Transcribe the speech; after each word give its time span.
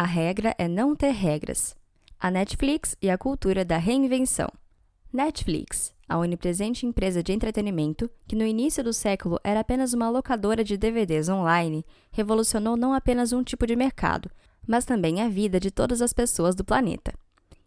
A 0.00 0.04
regra 0.04 0.54
é 0.56 0.66
não 0.66 0.96
ter 0.96 1.10
regras. 1.10 1.76
A 2.18 2.30
Netflix 2.30 2.96
e 3.02 3.10
a 3.10 3.18
cultura 3.18 3.66
da 3.66 3.76
reinvenção. 3.76 4.48
Netflix, 5.12 5.92
a 6.08 6.16
onipresente 6.16 6.86
empresa 6.86 7.22
de 7.22 7.34
entretenimento, 7.34 8.08
que 8.26 8.34
no 8.34 8.46
início 8.46 8.82
do 8.82 8.94
século 8.94 9.38
era 9.44 9.60
apenas 9.60 9.92
uma 9.92 10.08
locadora 10.08 10.64
de 10.64 10.78
DVDs 10.78 11.28
online, 11.28 11.84
revolucionou 12.10 12.78
não 12.78 12.94
apenas 12.94 13.34
um 13.34 13.42
tipo 13.42 13.66
de 13.66 13.76
mercado, 13.76 14.30
mas 14.66 14.86
também 14.86 15.20
a 15.20 15.28
vida 15.28 15.60
de 15.60 15.70
todas 15.70 16.00
as 16.00 16.14
pessoas 16.14 16.54
do 16.54 16.64
planeta. 16.64 17.12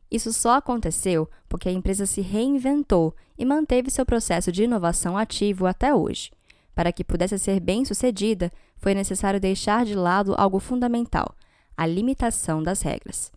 Isso 0.10 0.34
só 0.34 0.56
aconteceu 0.56 1.30
porque 1.48 1.70
a 1.70 1.72
empresa 1.72 2.08
se 2.08 2.22
reinventou 2.22 3.16
e 3.38 3.46
manteve 3.46 3.92
seu 3.92 4.08
processo 4.08 4.52
de 4.52 4.64
inovação 4.64 5.16
ativo 5.16 5.68
até 5.68 5.94
hoje. 5.94 6.32
Para 6.74 6.92
que 6.92 7.04
pudesse 7.04 7.38
ser 7.38 7.60
bem 7.60 7.86
sucedida, 7.86 8.52
foi 8.78 8.96
necessário 8.96 9.40
deixar 9.40 9.86
de 9.86 9.94
lado 9.94 10.34
algo 10.36 10.60
fundamental: 10.60 11.36
a 11.76 11.86
limitação 11.86 12.62
das 12.62 12.82
regras. 12.82 13.32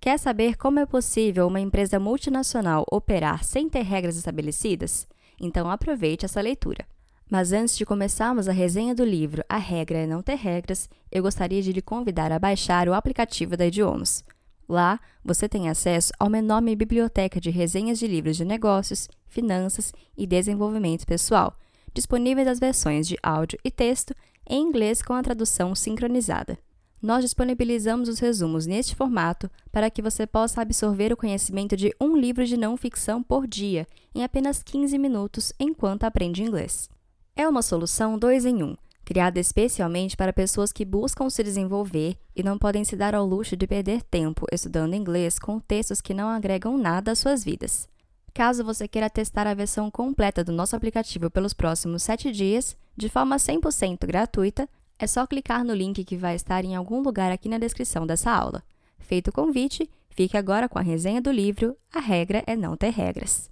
Quer 0.00 0.18
saber 0.18 0.56
como 0.56 0.78
é 0.78 0.86
possível 0.86 1.46
uma 1.46 1.60
empresa 1.60 1.98
multinacional 1.98 2.86
operar 2.90 3.44
sem 3.44 3.68
ter 3.68 3.82
regras 3.82 4.16
estabelecidas? 4.16 5.06
Então 5.38 5.70
aproveite 5.70 6.24
essa 6.24 6.40
leitura. 6.40 6.86
Mas 7.30 7.52
antes 7.52 7.76
de 7.76 7.86
começarmos 7.86 8.48
a 8.48 8.52
resenha 8.52 8.94
do 8.94 9.04
livro 9.04 9.44
A 9.48 9.56
Regra 9.56 9.98
é 9.98 10.06
Não 10.06 10.22
Ter 10.22 10.36
Regras, 10.36 10.88
eu 11.12 11.22
gostaria 11.22 11.62
de 11.62 11.72
lhe 11.72 11.82
convidar 11.82 12.32
a 12.32 12.38
baixar 12.38 12.88
o 12.88 12.94
aplicativo 12.94 13.56
da 13.56 13.66
Idiomas. 13.66 14.24
Lá, 14.68 14.98
você 15.24 15.48
tem 15.48 15.68
acesso 15.68 16.12
a 16.18 16.24
uma 16.24 16.38
enorme 16.38 16.74
biblioteca 16.74 17.40
de 17.40 17.50
resenhas 17.50 17.98
de 17.98 18.06
livros 18.06 18.36
de 18.36 18.44
negócios, 18.44 19.08
finanças 19.28 19.92
e 20.16 20.26
desenvolvimento 20.26 21.06
pessoal, 21.06 21.56
disponíveis 21.92 22.48
as 22.48 22.58
versões 22.58 23.06
de 23.06 23.16
áudio 23.22 23.58
e 23.64 23.70
texto 23.70 24.14
em 24.48 24.62
inglês 24.62 25.02
com 25.02 25.12
a 25.12 25.22
tradução 25.22 25.74
sincronizada. 25.74 26.58
Nós 27.02 27.24
disponibilizamos 27.24 28.08
os 28.08 28.18
resumos 28.18 28.66
neste 28.66 28.94
formato 28.94 29.50
para 29.72 29.90
que 29.90 30.02
você 30.02 30.26
possa 30.26 30.60
absorver 30.60 31.12
o 31.12 31.16
conhecimento 31.16 31.74
de 31.74 31.94
um 31.98 32.14
livro 32.14 32.44
de 32.44 32.58
não 32.58 32.76
ficção 32.76 33.22
por 33.22 33.46
dia 33.46 33.86
em 34.14 34.22
apenas 34.22 34.62
15 34.62 34.98
minutos 34.98 35.52
enquanto 35.58 36.04
aprende 36.04 36.42
inglês. 36.42 36.90
É 37.34 37.48
uma 37.48 37.62
solução 37.62 38.18
2 38.18 38.44
em 38.44 38.62
1, 38.62 38.66
um, 38.66 38.76
criada 39.02 39.40
especialmente 39.40 40.14
para 40.14 40.32
pessoas 40.32 40.72
que 40.72 40.84
buscam 40.84 41.30
se 41.30 41.42
desenvolver 41.42 42.18
e 42.36 42.42
não 42.42 42.58
podem 42.58 42.84
se 42.84 42.96
dar 42.96 43.14
ao 43.14 43.24
luxo 43.24 43.56
de 43.56 43.66
perder 43.66 44.02
tempo 44.02 44.44
estudando 44.52 44.94
inglês 44.94 45.38
com 45.38 45.58
textos 45.58 46.02
que 46.02 46.12
não 46.12 46.28
agregam 46.28 46.76
nada 46.76 47.12
às 47.12 47.18
suas 47.18 47.42
vidas. 47.42 47.88
Caso 48.34 48.62
você 48.62 48.86
queira 48.86 49.08
testar 49.08 49.46
a 49.46 49.54
versão 49.54 49.90
completa 49.90 50.44
do 50.44 50.52
nosso 50.52 50.76
aplicativo 50.76 51.30
pelos 51.30 51.54
próximos 51.54 52.02
7 52.02 52.30
dias, 52.30 52.76
de 52.96 53.08
forma 53.08 53.36
100% 53.36 54.06
gratuita, 54.06 54.68
é 55.00 55.06
só 55.06 55.26
clicar 55.26 55.64
no 55.64 55.72
link 55.72 56.04
que 56.04 56.14
vai 56.14 56.34
estar 56.34 56.62
em 56.62 56.76
algum 56.76 57.00
lugar 57.00 57.32
aqui 57.32 57.48
na 57.48 57.56
descrição 57.56 58.06
dessa 58.06 58.30
aula. 58.30 58.62
Feito 58.98 59.28
o 59.28 59.32
convite, 59.32 59.88
fique 60.10 60.36
agora 60.36 60.68
com 60.68 60.78
a 60.78 60.82
resenha 60.82 61.22
do 61.22 61.30
livro 61.30 61.74
A 61.90 62.00
Regra 62.00 62.44
é 62.46 62.54
Não 62.54 62.76
Ter 62.76 62.90
Regras. 62.90 63.48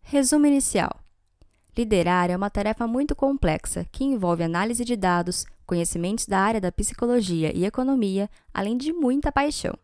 Resumo 0.00 0.46
inicial. 0.46 0.98
Liderar 1.76 2.30
é 2.30 2.36
uma 2.36 2.48
tarefa 2.48 2.86
muito 2.86 3.14
complexa 3.14 3.86
que 3.92 4.02
envolve 4.02 4.42
análise 4.42 4.82
de 4.82 4.96
dados, 4.96 5.44
conhecimentos 5.66 6.24
da 6.24 6.38
área 6.38 6.60
da 6.60 6.72
psicologia 6.72 7.54
e 7.54 7.66
economia, 7.66 8.30
além 8.52 8.78
de 8.78 8.90
muita 8.90 9.30
paixão. 9.30 9.78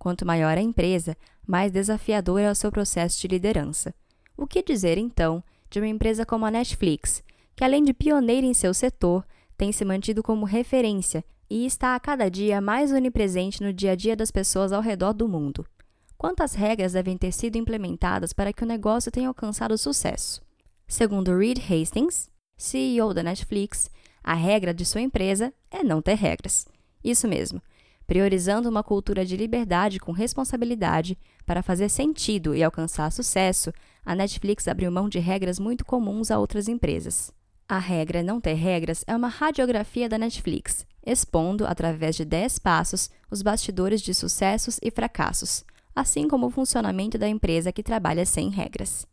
Quanto 0.00 0.26
maior 0.26 0.58
a 0.58 0.60
empresa, 0.60 1.16
mais 1.46 1.70
desafiador 1.70 2.40
é 2.40 2.50
o 2.50 2.56
seu 2.56 2.72
processo 2.72 3.20
de 3.20 3.28
liderança. 3.28 3.94
O 4.36 4.48
que 4.48 4.64
dizer, 4.64 4.98
então, 4.98 5.44
de 5.70 5.78
uma 5.78 5.86
empresa 5.86 6.26
como 6.26 6.44
a 6.44 6.50
Netflix, 6.50 7.22
que 7.54 7.62
além 7.62 7.84
de 7.84 7.94
pioneira 7.94 8.46
em 8.46 8.52
seu 8.52 8.74
setor, 8.74 9.24
tem 9.60 9.72
se 9.72 9.84
mantido 9.84 10.22
como 10.22 10.46
referência 10.46 11.22
e 11.50 11.66
está 11.66 11.94
a 11.94 12.00
cada 12.00 12.30
dia 12.30 12.62
mais 12.62 12.92
onipresente 12.92 13.62
no 13.62 13.74
dia 13.74 13.92
a 13.92 13.94
dia 13.94 14.16
das 14.16 14.30
pessoas 14.30 14.72
ao 14.72 14.80
redor 14.80 15.12
do 15.12 15.28
mundo. 15.28 15.66
Quantas 16.16 16.54
regras 16.54 16.94
devem 16.94 17.18
ter 17.18 17.30
sido 17.30 17.56
implementadas 17.56 18.32
para 18.32 18.54
que 18.54 18.64
o 18.64 18.66
negócio 18.66 19.12
tenha 19.12 19.28
alcançado 19.28 19.76
sucesso? 19.76 20.40
Segundo 20.88 21.36
Reed 21.36 21.58
Hastings, 21.58 22.30
CEO 22.56 23.12
da 23.12 23.22
Netflix, 23.22 23.90
a 24.24 24.32
regra 24.32 24.72
de 24.72 24.86
sua 24.86 25.02
empresa 25.02 25.52
é 25.70 25.84
não 25.84 26.00
ter 26.00 26.14
regras. 26.14 26.66
Isso 27.04 27.28
mesmo, 27.28 27.60
priorizando 28.06 28.66
uma 28.66 28.82
cultura 28.82 29.26
de 29.26 29.36
liberdade 29.36 30.00
com 30.00 30.10
responsabilidade 30.10 31.18
para 31.44 31.62
fazer 31.62 31.90
sentido 31.90 32.54
e 32.54 32.64
alcançar 32.64 33.12
sucesso, 33.12 33.70
a 34.06 34.14
Netflix 34.14 34.66
abriu 34.66 34.90
mão 34.90 35.06
de 35.06 35.18
regras 35.18 35.58
muito 35.58 35.84
comuns 35.84 36.30
a 36.30 36.38
outras 36.38 36.66
empresas. 36.66 37.30
A 37.70 37.78
regra 37.78 38.20
Não 38.20 38.40
Ter 38.40 38.54
Regras 38.54 39.04
é 39.06 39.14
uma 39.14 39.28
radiografia 39.28 40.08
da 40.08 40.18
Netflix, 40.18 40.84
expondo, 41.06 41.64
através 41.64 42.16
de 42.16 42.24
10 42.24 42.58
passos, 42.58 43.08
os 43.30 43.42
bastidores 43.42 44.02
de 44.02 44.12
sucessos 44.12 44.80
e 44.82 44.90
fracassos, 44.90 45.64
assim 45.94 46.26
como 46.26 46.48
o 46.48 46.50
funcionamento 46.50 47.16
da 47.16 47.28
empresa 47.28 47.70
que 47.70 47.84
trabalha 47.84 48.26
sem 48.26 48.50
regras. 48.50 49.06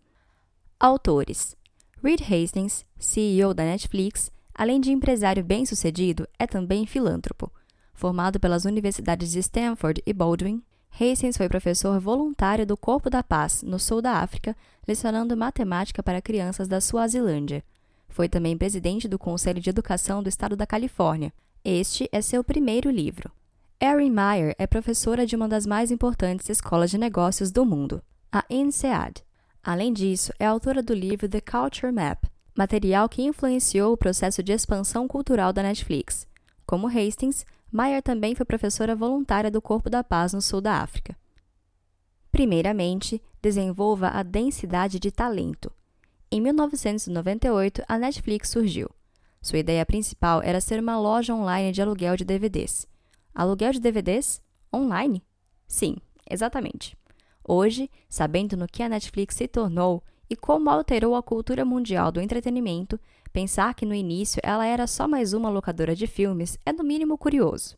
Autores: 0.79 1.55
Reed 2.03 2.19
Hastings, 2.19 2.83
CEO 2.97 3.53
da 3.53 3.63
Netflix, 3.63 4.31
além 4.55 4.81
de 4.81 4.91
empresário 4.91 5.43
bem-sucedido, 5.43 6.27
é 6.39 6.47
também 6.47 6.87
filântropo. 6.87 7.51
Formado 7.93 8.39
pelas 8.39 8.65
universidades 8.65 9.31
de 9.31 9.37
Stanford 9.37 10.01
e 10.03 10.11
Baldwin, 10.11 10.63
Hastings 10.99 11.37
foi 11.37 11.47
professor 11.47 11.99
voluntário 11.99 12.65
do 12.65 12.75
Corpo 12.75 13.07
da 13.07 13.21
Paz, 13.21 13.61
no 13.61 13.77
sul 13.77 14.01
da 14.01 14.13
África, 14.13 14.57
lecionando 14.87 15.37
matemática 15.37 16.01
para 16.01 16.23
crianças 16.23 16.67
da 16.67 16.81
Suazilândia. 16.81 17.63
Foi 18.17 18.27
também 18.27 18.57
presidente 18.57 19.07
do 19.07 19.19
Conselho 19.19 19.61
de 19.61 19.69
Educação 19.69 20.23
do 20.23 20.27
Estado 20.27 20.55
da 20.55 20.65
Califórnia. 20.65 21.31
Este 21.63 22.09
é 22.11 22.19
seu 22.19 22.43
primeiro 22.43 22.89
livro. 22.89 23.31
Erin 23.79 24.09
Meyer 24.09 24.55
é 24.57 24.65
professora 24.65 25.23
de 25.23 25.35
uma 25.35 25.47
das 25.47 25.67
mais 25.67 25.91
importantes 25.91 26.49
escolas 26.49 26.89
de 26.89 26.97
negócios 26.97 27.51
do 27.51 27.63
mundo, 27.63 28.01
a 28.31 28.43
INSEAD. 28.49 29.23
Além 29.63 29.93
disso, 29.93 30.33
é 30.39 30.47
autora 30.47 30.81
do 30.81 30.95
livro 30.95 31.29
The 31.29 31.39
Culture 31.41 31.91
Map, 31.91 32.23
material 32.57 33.07
que 33.07 33.21
influenciou 33.21 33.93
o 33.93 33.97
processo 33.97 34.41
de 34.41 34.51
expansão 34.51 35.07
cultural 35.07 35.53
da 35.53 35.61
Netflix. 35.61 36.25
Como 36.65 36.87
Hastings, 36.87 37.45
Meyer 37.71 38.01
também 38.01 38.33
foi 38.33 38.47
professora 38.47 38.95
voluntária 38.95 39.51
do 39.51 39.61
Corpo 39.61 39.91
da 39.91 40.03
Paz 40.03 40.33
no 40.33 40.41
sul 40.41 40.59
da 40.59 40.77
África. 40.77 41.15
Primeiramente, 42.31 43.21
desenvolva 43.43 44.07
a 44.07 44.23
densidade 44.23 44.99
de 44.99 45.11
talento. 45.11 45.71
Em 46.29 46.41
1998, 46.41 47.83
a 47.87 47.97
Netflix 47.97 48.49
surgiu. 48.49 48.89
Sua 49.41 49.59
ideia 49.59 49.85
principal 49.85 50.41
era 50.43 50.59
ser 50.59 50.77
uma 50.77 50.99
loja 50.99 51.33
online 51.33 51.71
de 51.71 51.81
aluguel 51.81 52.17
de 52.17 52.25
DVDs. 52.25 52.85
Aluguel 53.33 53.71
de 53.71 53.79
DVDs? 53.79 54.41
Online? 54.73 55.23
Sim, 55.65 55.95
exatamente. 56.29 56.97
Hoje, 57.47 57.89
sabendo 58.09 58.57
no 58.57 58.67
que 58.67 58.83
a 58.83 58.89
Netflix 58.89 59.35
se 59.35 59.47
tornou 59.47 60.03
e 60.29 60.35
como 60.35 60.69
alterou 60.69 61.15
a 61.15 61.23
cultura 61.23 61.63
mundial 61.63 62.11
do 62.11 62.19
entretenimento, 62.19 62.99
pensar 63.31 63.73
que 63.73 63.85
no 63.85 63.93
início 63.93 64.41
ela 64.43 64.65
era 64.65 64.85
só 64.85 65.07
mais 65.07 65.31
uma 65.31 65.49
locadora 65.49 65.95
de 65.95 66.07
filmes 66.07 66.57
é 66.65 66.73
no 66.73 66.83
mínimo 66.83 67.17
curioso. 67.17 67.77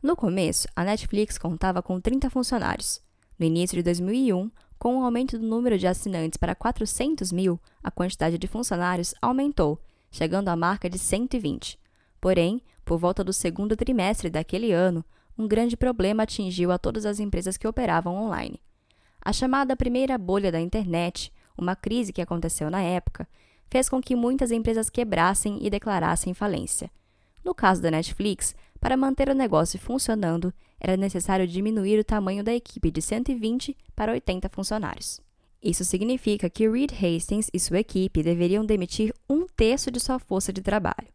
No 0.00 0.14
começo, 0.14 0.68
a 0.76 0.84
Netflix 0.84 1.36
contava 1.36 1.82
com 1.82 2.00
30 2.00 2.30
funcionários. 2.30 3.00
No 3.36 3.44
início 3.44 3.76
de 3.76 3.82
2001, 3.82 4.48
com 4.78 4.98
o 4.98 5.04
aumento 5.04 5.38
do 5.38 5.46
número 5.46 5.76
de 5.76 5.86
assinantes 5.86 6.36
para 6.36 6.54
400 6.54 7.32
mil, 7.32 7.60
a 7.82 7.90
quantidade 7.90 8.38
de 8.38 8.46
funcionários 8.46 9.14
aumentou, 9.20 9.80
chegando 10.10 10.48
à 10.48 10.56
marca 10.56 10.88
de 10.88 10.98
120. 10.98 11.78
Porém, 12.20 12.62
por 12.84 12.98
volta 12.98 13.24
do 13.24 13.32
segundo 13.32 13.76
trimestre 13.76 14.30
daquele 14.30 14.72
ano, 14.72 15.04
um 15.36 15.46
grande 15.46 15.76
problema 15.76 16.22
atingiu 16.22 16.72
a 16.72 16.78
todas 16.78 17.04
as 17.04 17.20
empresas 17.20 17.56
que 17.56 17.68
operavam 17.68 18.14
online. 18.14 18.60
A 19.20 19.32
chamada 19.32 19.76
primeira 19.76 20.16
bolha 20.16 20.50
da 20.50 20.60
internet, 20.60 21.32
uma 21.56 21.76
crise 21.76 22.12
que 22.12 22.22
aconteceu 22.22 22.70
na 22.70 22.80
época, 22.80 23.28
fez 23.68 23.88
com 23.88 24.00
que 24.00 24.16
muitas 24.16 24.50
empresas 24.50 24.88
quebrassem 24.88 25.58
e 25.60 25.68
declarassem 25.68 26.32
falência. 26.32 26.90
No 27.44 27.54
caso 27.54 27.82
da 27.82 27.90
Netflix, 27.90 28.54
para 28.80 28.96
manter 28.96 29.28
o 29.28 29.34
negócio 29.34 29.78
funcionando, 29.78 30.52
era 30.80 30.96
necessário 30.96 31.46
diminuir 31.46 31.98
o 31.98 32.04
tamanho 32.04 32.44
da 32.44 32.54
equipe 32.54 32.90
de 32.90 33.02
120 33.02 33.76
para 33.94 34.12
80 34.12 34.48
funcionários. 34.48 35.20
Isso 35.62 35.84
significa 35.84 36.48
que 36.48 36.68
Reed 36.68 36.92
Hastings 36.92 37.50
e 37.52 37.58
sua 37.58 37.80
equipe 37.80 38.22
deveriam 38.22 38.64
demitir 38.64 39.12
um 39.28 39.46
terço 39.46 39.90
de 39.90 39.98
sua 39.98 40.18
força 40.18 40.52
de 40.52 40.62
trabalho. 40.62 41.08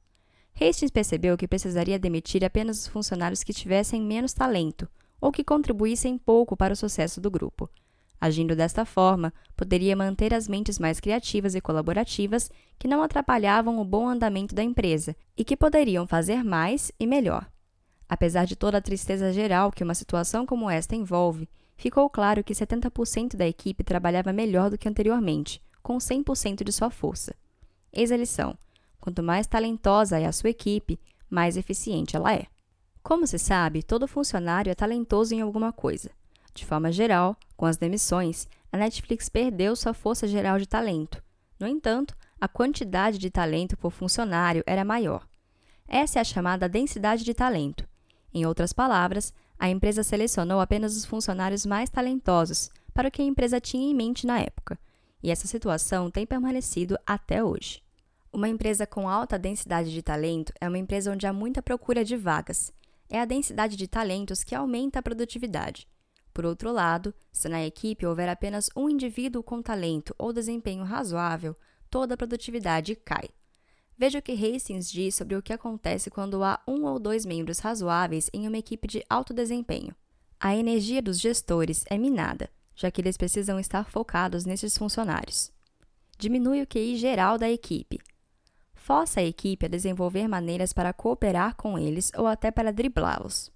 Hastings 0.60 0.92
percebeu 0.92 1.38
que 1.38 1.48
precisaria 1.48 1.98
demitir 1.98 2.44
apenas 2.44 2.80
os 2.80 2.88
funcionários 2.88 3.44
que 3.44 3.54
tivessem 3.54 4.02
menos 4.02 4.34
talento 4.34 4.88
ou 5.20 5.32
que 5.32 5.44
contribuíssem 5.44 6.18
pouco 6.18 6.58
para 6.58 6.74
o 6.74 6.78
sucesso 6.78 7.22
do 7.22 7.32
grupo. 7.32 7.70
Agindo 8.24 8.56
desta 8.56 8.86
forma, 8.86 9.34
poderia 9.54 9.98
manter 9.98 10.34
as 10.34 10.48
mentes 10.48 10.80
mais 10.80 10.98
criativas 10.98 11.56
e 11.56 11.60
colaborativas 11.60 12.50
que 12.80 12.88
não 12.88 13.04
atrapalhavam 13.04 13.82
o 13.82 13.84
bom 13.84 14.08
andamento 14.08 14.56
da 14.56 14.64
empresa 14.64 15.14
e 15.36 15.44
que 15.44 15.58
poderiam 15.58 16.08
fazer 16.08 16.42
mais 16.42 16.90
e 16.98 17.06
melhor. 17.06 17.46
Apesar 18.08 18.46
de 18.46 18.56
toda 18.56 18.78
a 18.78 18.82
tristeza 18.82 19.34
geral 19.34 19.74
que 19.74 19.84
uma 19.84 19.94
situação 19.94 20.46
como 20.46 20.70
esta 20.70 20.96
envolve, 20.96 21.50
ficou 21.76 22.10
claro 22.10 22.46
que 22.46 22.54
70% 22.54 23.36
da 23.36 23.46
equipe 23.46 23.84
trabalhava 23.84 24.32
melhor 24.32 24.70
do 24.70 24.78
que 24.78 24.88
anteriormente, 24.88 25.62
com 25.82 25.98
100% 25.98 26.64
de 26.64 26.72
sua 26.72 26.90
força. 26.90 27.36
Eis 27.92 28.10
a 28.10 28.16
lição: 28.16 28.58
quanto 29.02 29.22
mais 29.22 29.48
talentosa 29.48 30.18
é 30.18 30.26
a 30.26 30.32
sua 30.32 30.52
equipe, 30.52 30.98
mais 31.30 31.58
eficiente 31.58 32.16
ela 32.16 32.34
é. 32.34 32.46
Como 33.04 33.28
se 33.28 33.38
sabe, 33.38 33.84
todo 33.84 34.08
funcionário 34.08 34.72
é 34.72 34.76
talentoso 34.76 35.36
em 35.36 35.42
alguma 35.42 35.74
coisa. 35.74 36.10
De 36.54 36.66
forma 36.66 36.92
geral, 36.92 37.36
com 37.56 37.66
as 37.66 37.78
demissões, 37.78 38.48
a 38.72 38.78
Netflix 38.78 39.30
perdeu 39.30 39.76
sua 39.76 39.94
força 39.94 40.28
geral 40.28 40.58
de 40.60 40.68
talento. 40.68 41.24
No 41.60 41.68
entanto, 41.68 42.16
a 42.40 42.48
quantidade 42.48 43.18
de 43.18 43.30
talento 43.30 43.78
por 43.78 43.92
funcionário 43.92 44.64
era 44.66 44.84
maior. 44.84 45.28
Essa 45.88 46.20
é 46.20 46.22
a 46.22 46.26
chamada 46.26 46.70
densidade 46.70 47.24
de 47.24 47.34
talento. 47.34 47.88
Em 48.34 48.46
outras 48.46 48.74
palavras, 48.74 49.34
a 49.60 49.70
empresa 49.70 50.04
selecionou 50.04 50.60
apenas 50.60 50.96
os 50.96 51.06
funcionários 51.06 51.66
mais 51.66 51.90
talentosos 51.90 52.70
para 52.94 53.08
o 53.08 53.12
que 53.12 53.22
a 53.22 53.26
empresa 53.26 53.60
tinha 53.60 53.90
em 53.90 53.96
mente 53.96 54.26
na 54.26 54.40
época, 54.40 54.78
e 55.22 55.32
essa 55.32 55.48
situação 55.48 56.12
tem 56.12 56.26
permanecido 56.26 56.98
até 57.06 57.44
hoje. 57.44 57.82
Uma 58.32 58.50
empresa 58.50 58.86
com 58.86 59.08
alta 59.08 59.38
densidade 59.38 59.92
de 59.92 60.02
talento 60.02 60.52
é 60.60 60.68
uma 60.68 60.78
empresa 60.78 61.12
onde 61.12 61.28
há 61.28 61.34
muita 61.34 61.62
procura 61.62 62.04
de 62.04 62.18
vagas 62.18 62.74
é 63.14 63.20
a 63.20 63.26
densidade 63.26 63.76
de 63.76 63.88
talentos 63.88 64.44
que 64.44 64.56
aumenta 64.56 64.98
a 64.98 65.02
produtividade. 65.04 65.88
Por 66.34 66.46
outro 66.46 66.72
lado, 66.72 67.14
se 67.32 67.48
na 67.48 67.64
equipe 67.64 68.06
houver 68.06 68.28
apenas 68.28 68.70
um 68.76 68.90
indivíduo 68.90 69.44
com 69.44 69.62
talento 69.62 70.16
ou 70.18 70.34
desempenho 70.34 70.84
razoável, 70.84 71.56
toda 71.90 72.16
a 72.16 72.18
produtividade 72.18 72.96
cai. 72.96 73.30
Veja 73.96 74.18
o 74.18 74.22
que 74.22 74.32
Hastings 74.32 74.92
diz 74.92 75.14
sobre 75.14 75.36
o 75.36 75.42
que 75.42 75.54
acontece 75.54 76.10
quando 76.10 76.44
há 76.44 76.60
um 76.68 76.86
ou 76.86 76.98
dois 76.98 77.26
membros 77.26 77.60
razoáveis 77.60 78.30
em 78.34 78.48
uma 78.48 78.58
equipe 78.58 78.88
de 78.88 79.06
alto 79.08 79.34
desempenho. 79.34 79.96
A 80.40 80.56
energia 80.56 81.02
dos 81.02 81.20
gestores 81.20 81.86
é 81.88 81.98
minada, 81.98 82.50
já 82.76 82.90
que 82.90 83.00
eles 83.00 83.16
precisam 83.16 83.60
estar 83.60 83.90
focados 83.90 84.44
nesses 84.44 84.76
funcionários. 84.76 85.52
Diminui 86.18 86.64
o 86.64 86.68
QI 86.68 86.98
geral 86.98 87.38
da 87.38 87.50
equipe, 87.50 88.00
força 88.74 89.20
a 89.20 89.24
equipe 89.24 89.66
a 89.66 89.70
desenvolver 89.70 90.28
maneiras 90.28 90.74
para 90.74 90.92
cooperar 90.92 91.56
com 91.56 91.78
eles 91.78 92.12
ou 92.18 92.26
até 92.26 92.50
para 92.52 92.74
driblá-los. 92.74 93.52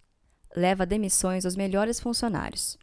Leva 0.56 0.84
a 0.84 0.86
demissões 0.86 1.44
dos 1.44 1.56
melhores 1.56 2.00
funcionários. 2.00 2.78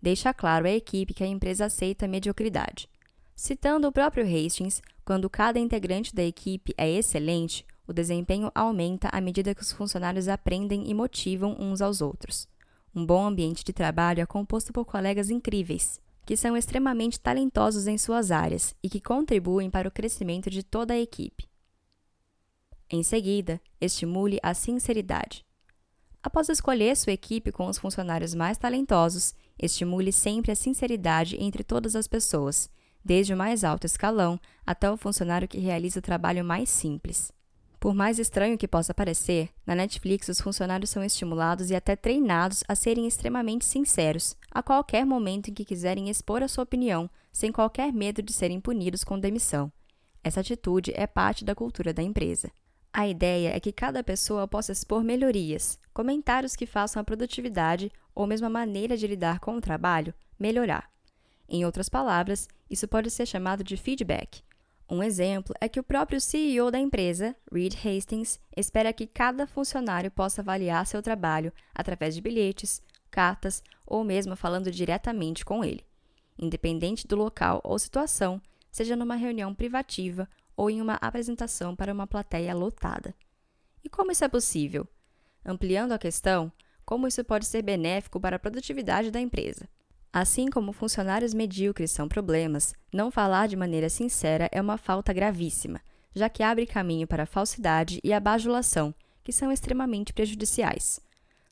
Deixa 0.00 0.32
claro 0.32 0.66
à 0.66 0.70
equipe 0.70 1.12
que 1.12 1.24
a 1.24 1.26
empresa 1.26 1.66
aceita 1.66 2.06
a 2.06 2.08
mediocridade. 2.08 2.88
Citando 3.36 3.88
o 3.88 3.92
próprio 3.92 4.24
Hastings, 4.24 4.82
quando 5.04 5.28
cada 5.28 5.58
integrante 5.58 6.14
da 6.14 6.22
equipe 6.22 6.74
é 6.76 6.90
excelente, 6.90 7.66
o 7.86 7.92
desempenho 7.92 8.50
aumenta 8.54 9.08
à 9.12 9.20
medida 9.20 9.54
que 9.54 9.62
os 9.62 9.72
funcionários 9.72 10.28
aprendem 10.28 10.88
e 10.88 10.94
motivam 10.94 11.56
uns 11.58 11.80
aos 11.80 12.00
outros. 12.00 12.46
Um 12.94 13.04
bom 13.04 13.26
ambiente 13.26 13.64
de 13.64 13.72
trabalho 13.72 14.20
é 14.20 14.26
composto 14.26 14.72
por 14.72 14.84
colegas 14.84 15.30
incríveis, 15.30 16.00
que 16.24 16.36
são 16.36 16.56
extremamente 16.56 17.18
talentosos 17.18 17.86
em 17.86 17.98
suas 17.98 18.30
áreas 18.30 18.74
e 18.82 18.88
que 18.88 19.00
contribuem 19.00 19.68
para 19.68 19.88
o 19.88 19.90
crescimento 19.90 20.48
de 20.48 20.62
toda 20.62 20.94
a 20.94 21.00
equipe. 21.00 21.48
Em 22.88 23.02
seguida, 23.02 23.60
estimule 23.80 24.38
a 24.42 24.54
sinceridade. 24.54 25.44
Após 26.22 26.48
escolher 26.50 26.96
sua 26.96 27.14
equipe 27.14 27.50
com 27.50 27.66
os 27.66 27.78
funcionários 27.78 28.34
mais 28.34 28.58
talentosos, 28.58 29.34
estimule 29.58 30.12
sempre 30.12 30.52
a 30.52 30.56
sinceridade 30.56 31.36
entre 31.40 31.64
todas 31.64 31.96
as 31.96 32.06
pessoas, 32.06 32.68
desde 33.02 33.32
o 33.32 33.36
mais 33.36 33.64
alto 33.64 33.86
escalão 33.86 34.38
até 34.66 34.90
o 34.90 34.98
funcionário 34.98 35.48
que 35.48 35.58
realiza 35.58 35.98
o 35.98 36.02
trabalho 36.02 36.44
mais 36.44 36.68
simples. 36.68 37.32
Por 37.80 37.94
mais 37.94 38.18
estranho 38.18 38.58
que 38.58 38.68
possa 38.68 38.92
parecer, 38.92 39.48
na 39.66 39.74
Netflix 39.74 40.28
os 40.28 40.38
funcionários 40.38 40.90
são 40.90 41.02
estimulados 41.02 41.70
e 41.70 41.74
até 41.74 41.96
treinados 41.96 42.62
a 42.68 42.74
serem 42.74 43.06
extremamente 43.06 43.64
sinceros, 43.64 44.36
a 44.50 44.62
qualquer 44.62 45.06
momento 45.06 45.50
em 45.50 45.54
que 45.54 45.64
quiserem 45.64 46.10
expor 46.10 46.42
a 46.42 46.48
sua 46.48 46.64
opinião, 46.64 47.08
sem 47.32 47.50
qualquer 47.50 47.90
medo 47.90 48.20
de 48.20 48.34
serem 48.34 48.60
punidos 48.60 49.02
com 49.02 49.18
demissão. 49.18 49.72
Essa 50.22 50.40
atitude 50.40 50.92
é 50.94 51.06
parte 51.06 51.42
da 51.42 51.54
cultura 51.54 51.94
da 51.94 52.02
empresa. 52.02 52.50
A 52.92 53.06
ideia 53.06 53.54
é 53.54 53.60
que 53.60 53.72
cada 53.72 54.02
pessoa 54.02 54.48
possa 54.48 54.72
expor 54.72 55.04
melhorias, 55.04 55.78
comentários 55.94 56.56
que 56.56 56.66
façam 56.66 57.00
a 57.00 57.04
produtividade 57.04 57.90
ou 58.14 58.26
mesmo 58.26 58.48
a 58.48 58.50
maneira 58.50 58.96
de 58.96 59.06
lidar 59.06 59.38
com 59.38 59.56
o 59.56 59.60
trabalho 59.60 60.12
melhorar. 60.38 60.90
Em 61.48 61.64
outras 61.64 61.88
palavras, 61.88 62.48
isso 62.68 62.88
pode 62.88 63.10
ser 63.10 63.26
chamado 63.26 63.62
de 63.62 63.76
feedback. 63.76 64.42
Um 64.88 65.04
exemplo 65.04 65.54
é 65.60 65.68
que 65.68 65.78
o 65.78 65.84
próprio 65.84 66.20
CEO 66.20 66.68
da 66.68 66.78
empresa, 66.78 67.36
Reed 67.52 67.74
Hastings, 67.74 68.40
espera 68.56 68.92
que 68.92 69.06
cada 69.06 69.46
funcionário 69.46 70.10
possa 70.10 70.40
avaliar 70.40 70.84
seu 70.84 71.00
trabalho 71.00 71.52
através 71.72 72.14
de 72.14 72.20
bilhetes, 72.20 72.82
cartas 73.08 73.62
ou 73.86 74.02
mesmo 74.02 74.34
falando 74.34 74.70
diretamente 74.70 75.44
com 75.44 75.64
ele. 75.64 75.84
Independente 76.36 77.06
do 77.06 77.14
local 77.14 77.60
ou 77.62 77.78
situação, 77.78 78.42
seja 78.70 78.96
numa 78.96 79.14
reunião 79.14 79.54
privativa 79.54 80.28
ou 80.60 80.68
em 80.68 80.82
uma 80.82 80.96
apresentação 80.96 81.74
para 81.74 81.90
uma 81.90 82.06
plateia 82.06 82.54
lotada. 82.54 83.14
E 83.82 83.88
como 83.88 84.12
isso 84.12 84.26
é 84.26 84.28
possível? 84.28 84.86
Ampliando 85.42 85.92
a 85.92 85.98
questão, 85.98 86.52
como 86.84 87.06
isso 87.06 87.24
pode 87.24 87.46
ser 87.46 87.62
benéfico 87.62 88.20
para 88.20 88.36
a 88.36 88.38
produtividade 88.38 89.10
da 89.10 89.18
empresa? 89.18 89.66
Assim 90.12 90.50
como 90.50 90.74
funcionários 90.74 91.32
medíocres 91.32 91.90
são 91.90 92.06
problemas, 92.06 92.74
não 92.92 93.10
falar 93.10 93.48
de 93.48 93.56
maneira 93.56 93.88
sincera 93.88 94.50
é 94.52 94.60
uma 94.60 94.76
falta 94.76 95.14
gravíssima, 95.14 95.80
já 96.14 96.28
que 96.28 96.42
abre 96.42 96.66
caminho 96.66 97.06
para 97.06 97.22
a 97.22 97.26
falsidade 97.26 97.98
e 98.04 98.12
a 98.12 98.20
bajulação, 98.20 98.94
que 99.24 99.32
são 99.32 99.50
extremamente 99.50 100.12
prejudiciais. 100.12 101.00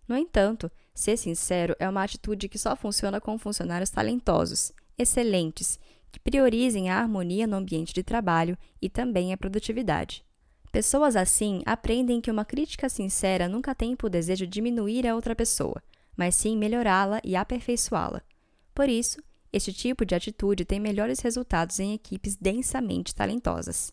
No 0.06 0.19
entanto, 0.19 0.70
ser 0.94 1.16
sincero 1.16 1.75
é 1.78 1.88
uma 1.88 2.02
atitude 2.02 2.46
que 2.46 2.58
só 2.58 2.76
funciona 2.76 3.22
com 3.22 3.38
funcionários 3.38 3.88
talentosos, 3.88 4.70
excelentes 4.99 5.78
que 6.10 6.20
priorizem 6.20 6.90
a 6.90 6.99
harmonia 6.99 7.46
no 7.46 7.56
ambiente 7.56 7.93
de 7.93 8.02
trabalho 8.02 8.56
e 8.81 8.88
também 8.88 9.32
a 9.32 9.37
produtividade. 9.37 10.25
Pessoas 10.70 11.16
assim 11.16 11.62
aprendem 11.64 12.20
que 12.20 12.31
uma 12.31 12.44
crítica 12.44 12.88
sincera 12.88 13.49
nunca 13.49 13.75
tem 13.75 13.96
por 13.96 14.10
desejo 14.10 14.46
diminuir 14.46 15.06
a 15.06 15.14
outra 15.14 15.34
pessoa, 15.34 15.82
mas 16.16 16.34
sim 16.34 16.56
melhorá-la 16.56 17.20
e 17.25 17.34
aperfeiçoá-la. 17.34 18.22
Por 18.75 18.88
isso, 18.88 19.22
este 19.52 19.72
tipo 19.72 20.05
de 20.05 20.14
atitude 20.14 20.64
tem 20.64 20.78
melhores 20.78 21.20
resultados 21.20 21.81
em 21.81 21.94
equipes 21.94 22.37
densamente 22.37 23.14
talentosas. 23.14 23.93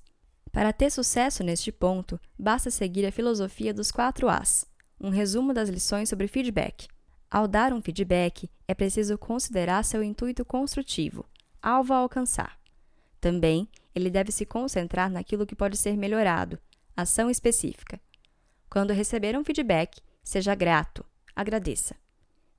Para 0.52 0.74
ter 0.74 0.90
sucesso 0.90 1.44
neste 1.44 1.72
ponto, 1.72 2.20
basta 2.38 2.70
seguir 2.70 3.06
a 3.06 3.12
filosofia 3.12 3.74
dos 3.74 3.92
4 3.92 4.30
As, 4.30 4.66
um 5.00 5.10
resumo 5.10 5.54
das 5.54 5.70
lições 5.70 6.10
sobre 6.10 6.28
feedback. 6.28 6.88
Ao 7.30 7.48
dar 7.48 7.74
um 7.74 7.82
feedback, 7.82 8.50
é 8.68 8.74
preciso 8.74 9.18
considerar 9.18 9.84
seu 9.84 10.04
intuito 10.04 10.46
construtivo, 10.46 11.26
alvo 11.66 11.94
a 11.94 11.98
alcançar. 11.98 12.60
Também, 13.20 13.68
ele 13.96 14.12
deve 14.12 14.32
se 14.32 14.46
concentrar 14.46 15.10
naquilo 15.10 15.48
que 15.48 15.56
pode 15.56 15.76
ser 15.76 15.98
melhorado, 15.98 16.60
ação 16.96 17.28
específica. 17.28 18.00
Quando 18.70 18.94
receber 18.94 19.36
um 19.36 19.44
feedback, 19.44 20.00
seja 20.24 20.54
grato, 20.54 21.04
agradeça. 21.36 21.96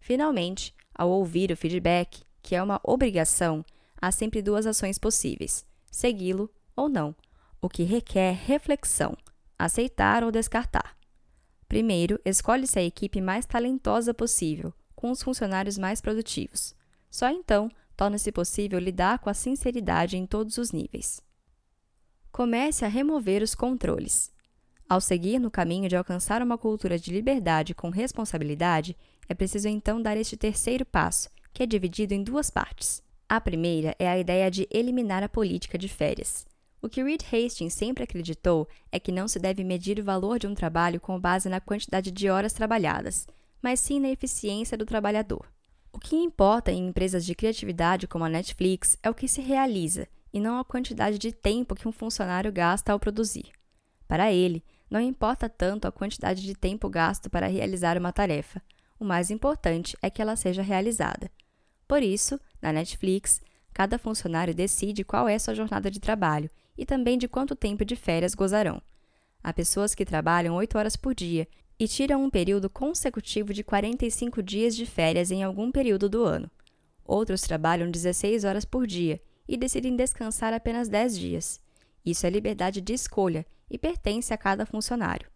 Finalmente, 0.00 0.74
ao 0.92 1.08
ouvir 1.08 1.52
o 1.52 1.56
feedback, 1.56 2.24
que 2.42 2.56
é 2.56 2.62
uma 2.62 2.80
obrigação, 2.82 3.64
há 4.00 4.10
sempre 4.10 4.42
duas 4.42 4.66
ações 4.66 4.98
possíveis: 4.98 5.64
segui-lo 5.88 6.50
ou 6.74 6.88
não, 6.88 7.14
o 7.62 7.68
que 7.68 7.84
requer 7.84 8.32
reflexão, 8.32 9.16
aceitar 9.56 10.24
ou 10.24 10.32
descartar. 10.32 10.96
Primeiro, 11.68 12.20
escolhe-se 12.24 12.78
a 12.78 12.82
equipe 12.82 13.20
mais 13.20 13.46
talentosa 13.46 14.12
possível, 14.12 14.72
com 14.96 15.12
os 15.12 15.22
funcionários 15.22 15.78
mais 15.78 16.00
produtivos. 16.00 16.74
Só 17.10 17.28
então 17.28 17.70
torna-se 17.96 18.30
possível 18.30 18.78
lidar 18.78 19.18
com 19.18 19.30
a 19.30 19.34
sinceridade 19.34 20.16
em 20.16 20.26
todos 20.26 20.58
os 20.58 20.70
níveis. 20.72 21.20
Comece 22.30 22.84
a 22.84 22.88
remover 22.88 23.42
os 23.42 23.54
controles. 23.54 24.30
Ao 24.88 25.00
seguir 25.00 25.38
no 25.38 25.50
caminho 25.50 25.88
de 25.88 25.96
alcançar 25.96 26.42
uma 26.42 26.58
cultura 26.58 26.98
de 26.98 27.10
liberdade 27.10 27.74
com 27.74 27.88
responsabilidade, 27.90 28.96
é 29.28 29.34
preciso 29.34 29.68
então 29.68 30.00
dar 30.00 30.16
este 30.16 30.36
terceiro 30.36 30.84
passo, 30.84 31.28
que 31.52 31.62
é 31.62 31.66
dividido 31.66 32.14
em 32.14 32.22
duas 32.22 32.50
partes. 32.50 33.02
A 33.28 33.40
primeira 33.40 33.96
é 33.98 34.06
a 34.08 34.18
ideia 34.18 34.48
de 34.50 34.68
eliminar 34.70 35.22
a 35.22 35.28
política 35.28 35.76
de 35.76 35.88
férias. 35.88 36.46
O 36.80 36.88
que 36.88 37.02
Reed 37.02 37.22
Hastings 37.22 37.74
sempre 37.74 38.04
acreditou 38.04 38.68
é 38.92 39.00
que 39.00 39.10
não 39.10 39.26
se 39.26 39.40
deve 39.40 39.64
medir 39.64 39.98
o 39.98 40.04
valor 40.04 40.38
de 40.38 40.46
um 40.46 40.54
trabalho 40.54 41.00
com 41.00 41.18
base 41.18 41.48
na 41.48 41.60
quantidade 41.60 42.12
de 42.12 42.28
horas 42.28 42.52
trabalhadas, 42.52 43.26
mas 43.60 43.80
sim 43.80 43.98
na 43.98 44.10
eficiência 44.10 44.78
do 44.78 44.86
trabalhador. 44.86 45.55
O 45.96 45.98
que 45.98 46.14
importa 46.14 46.70
em 46.70 46.88
empresas 46.88 47.24
de 47.24 47.34
criatividade 47.34 48.06
como 48.06 48.22
a 48.22 48.28
Netflix 48.28 48.98
é 49.02 49.08
o 49.08 49.14
que 49.14 49.26
se 49.26 49.40
realiza 49.40 50.06
e 50.30 50.38
não 50.38 50.58
a 50.58 50.64
quantidade 50.64 51.16
de 51.16 51.32
tempo 51.32 51.74
que 51.74 51.88
um 51.88 51.90
funcionário 51.90 52.52
gasta 52.52 52.92
ao 52.92 53.00
produzir. 53.00 53.50
Para 54.06 54.30
ele, 54.30 54.62
não 54.90 55.00
importa 55.00 55.48
tanto 55.48 55.88
a 55.88 55.90
quantidade 55.90 56.42
de 56.42 56.54
tempo 56.54 56.90
gasto 56.90 57.30
para 57.30 57.46
realizar 57.46 57.96
uma 57.96 58.12
tarefa, 58.12 58.60
o 59.00 59.06
mais 59.06 59.30
importante 59.30 59.96
é 60.02 60.10
que 60.10 60.20
ela 60.20 60.36
seja 60.36 60.60
realizada. 60.60 61.30
Por 61.88 62.02
isso, 62.02 62.38
na 62.60 62.74
Netflix, 62.74 63.40
cada 63.72 63.98
funcionário 63.98 64.54
decide 64.54 65.02
qual 65.02 65.26
é 65.26 65.38
sua 65.38 65.54
jornada 65.54 65.90
de 65.90 65.98
trabalho 65.98 66.50
e 66.76 66.84
também 66.84 67.16
de 67.16 67.26
quanto 67.26 67.56
tempo 67.56 67.86
de 67.86 67.96
férias 67.96 68.34
gozarão. 68.34 68.82
Há 69.42 69.50
pessoas 69.50 69.94
que 69.94 70.04
trabalham 70.04 70.56
8 70.56 70.76
horas 70.76 70.94
por 70.94 71.14
dia 71.14 71.48
e 71.78 71.86
tiram 71.86 72.24
um 72.24 72.30
período 72.30 72.70
consecutivo 72.70 73.52
de 73.52 73.62
45 73.62 74.42
dias 74.42 74.74
de 74.74 74.86
férias 74.86 75.30
em 75.30 75.42
algum 75.42 75.70
período 75.70 76.08
do 76.08 76.24
ano. 76.24 76.50
Outros 77.04 77.42
trabalham 77.42 77.90
16 77.90 78.44
horas 78.44 78.64
por 78.64 78.86
dia 78.86 79.20
e 79.46 79.56
decidem 79.56 79.94
descansar 79.94 80.52
apenas 80.52 80.88
10 80.88 81.18
dias. 81.18 81.60
Isso 82.04 82.26
é 82.26 82.30
liberdade 82.30 82.80
de 82.80 82.92
escolha 82.92 83.46
e 83.70 83.78
pertence 83.78 84.32
a 84.32 84.38
cada 84.38 84.64
funcionário. 84.64 85.28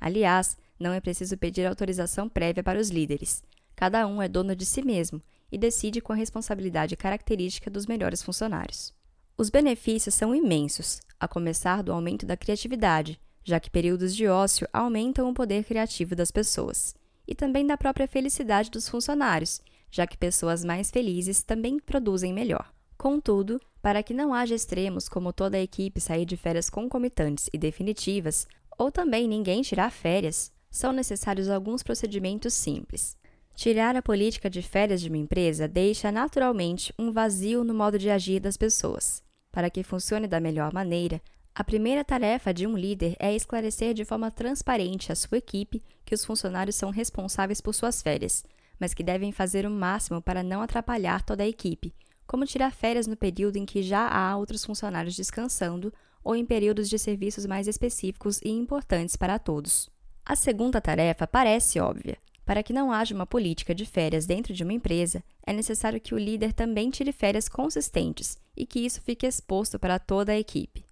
Aliás, 0.00 0.56
não 0.78 0.92
é 0.92 1.00
preciso 1.00 1.36
pedir 1.38 1.66
autorização 1.66 2.28
prévia 2.28 2.62
para 2.62 2.78
os 2.78 2.90
líderes. 2.90 3.42
Cada 3.76 4.06
um 4.06 4.20
é 4.20 4.28
dono 4.28 4.54
de 4.54 4.66
si 4.66 4.82
mesmo 4.82 5.22
e 5.50 5.56
decide 5.56 6.00
com 6.00 6.12
a 6.12 6.16
responsabilidade 6.16 6.96
característica 6.96 7.70
dos 7.70 7.86
melhores 7.86 8.22
funcionários. 8.22 8.92
Os 9.36 9.50
benefícios 9.50 10.14
são 10.14 10.34
imensos, 10.34 11.00
a 11.18 11.26
começar 11.26 11.82
do 11.82 11.92
aumento 11.92 12.26
da 12.26 12.36
criatividade, 12.36 13.20
já 13.44 13.60
que 13.60 13.70
períodos 13.70 14.16
de 14.16 14.26
ócio 14.26 14.66
aumentam 14.72 15.28
o 15.28 15.34
poder 15.34 15.64
criativo 15.64 16.16
das 16.16 16.30
pessoas, 16.30 16.94
e 17.28 17.34
também 17.34 17.66
da 17.66 17.76
própria 17.76 18.08
felicidade 18.08 18.70
dos 18.70 18.88
funcionários, 18.88 19.60
já 19.90 20.06
que 20.06 20.16
pessoas 20.16 20.64
mais 20.64 20.90
felizes 20.90 21.42
também 21.42 21.78
produzem 21.78 22.32
melhor. 22.32 22.72
Contudo, 22.96 23.60
para 23.82 24.02
que 24.02 24.14
não 24.14 24.32
haja 24.32 24.54
extremos 24.54 25.08
como 25.08 25.32
toda 25.32 25.56
a 25.58 25.62
equipe 25.62 26.00
sair 26.00 26.24
de 26.24 26.36
férias 26.36 26.70
concomitantes 26.70 27.50
e 27.52 27.58
definitivas, 27.58 28.48
ou 28.78 28.90
também 28.90 29.28
ninguém 29.28 29.62
tirar 29.62 29.90
férias, 29.90 30.50
são 30.70 30.92
necessários 30.92 31.48
alguns 31.48 31.82
procedimentos 31.82 32.54
simples. 32.54 33.16
Tirar 33.54 33.94
a 33.94 34.02
política 34.02 34.50
de 34.50 34.60
férias 34.62 35.00
de 35.00 35.08
uma 35.08 35.18
empresa 35.18 35.68
deixa 35.68 36.10
naturalmente 36.10 36.92
um 36.98 37.12
vazio 37.12 37.62
no 37.62 37.72
modo 37.72 37.98
de 37.98 38.10
agir 38.10 38.40
das 38.40 38.56
pessoas. 38.56 39.22
Para 39.52 39.70
que 39.70 39.84
funcione 39.84 40.26
da 40.26 40.40
melhor 40.40 40.72
maneira, 40.72 41.22
a 41.56 41.62
primeira 41.62 42.04
tarefa 42.04 42.52
de 42.52 42.66
um 42.66 42.76
líder 42.76 43.14
é 43.20 43.32
esclarecer 43.32 43.94
de 43.94 44.04
forma 44.04 44.28
transparente 44.28 45.12
à 45.12 45.14
sua 45.14 45.38
equipe 45.38 45.80
que 46.04 46.12
os 46.12 46.24
funcionários 46.24 46.74
são 46.74 46.90
responsáveis 46.90 47.60
por 47.60 47.72
suas 47.72 48.02
férias, 48.02 48.44
mas 48.76 48.92
que 48.92 49.04
devem 49.04 49.30
fazer 49.30 49.64
o 49.64 49.70
máximo 49.70 50.20
para 50.20 50.42
não 50.42 50.60
atrapalhar 50.60 51.22
toda 51.22 51.44
a 51.44 51.48
equipe, 51.48 51.94
como 52.26 52.44
tirar 52.44 52.72
férias 52.72 53.06
no 53.06 53.16
período 53.16 53.56
em 53.56 53.64
que 53.64 53.84
já 53.84 54.08
há 54.08 54.36
outros 54.36 54.64
funcionários 54.64 55.14
descansando 55.14 55.94
ou 56.24 56.34
em 56.34 56.44
períodos 56.44 56.88
de 56.88 56.98
serviços 56.98 57.46
mais 57.46 57.68
específicos 57.68 58.40
e 58.42 58.50
importantes 58.50 59.14
para 59.14 59.38
todos. 59.38 59.88
A 60.26 60.34
segunda 60.34 60.80
tarefa 60.80 61.24
parece 61.24 61.78
óbvia. 61.78 62.18
Para 62.44 62.64
que 62.64 62.72
não 62.72 62.90
haja 62.90 63.14
uma 63.14 63.26
política 63.26 63.74
de 63.74 63.86
férias 63.86 64.26
dentro 64.26 64.52
de 64.52 64.64
uma 64.64 64.72
empresa, 64.72 65.22
é 65.46 65.52
necessário 65.52 66.00
que 66.00 66.14
o 66.14 66.18
líder 66.18 66.52
também 66.52 66.90
tire 66.90 67.12
férias 67.12 67.48
consistentes 67.48 68.36
e 68.56 68.66
que 68.66 68.80
isso 68.80 69.00
fique 69.00 69.24
exposto 69.24 69.78
para 69.78 70.00
toda 70.00 70.32
a 70.32 70.38
equipe. 70.38 70.83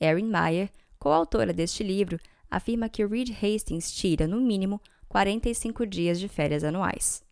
Erin 0.00 0.26
Meyer, 0.26 0.70
coautora 0.98 1.52
deste 1.52 1.82
livro, 1.82 2.18
afirma 2.50 2.88
que 2.88 3.04
Reed 3.04 3.30
Hastings 3.30 3.92
tira, 3.92 4.26
no 4.26 4.40
mínimo, 4.40 4.80
45 5.08 5.86
dias 5.86 6.18
de 6.20 6.28
férias 6.28 6.64
anuais. 6.64 7.22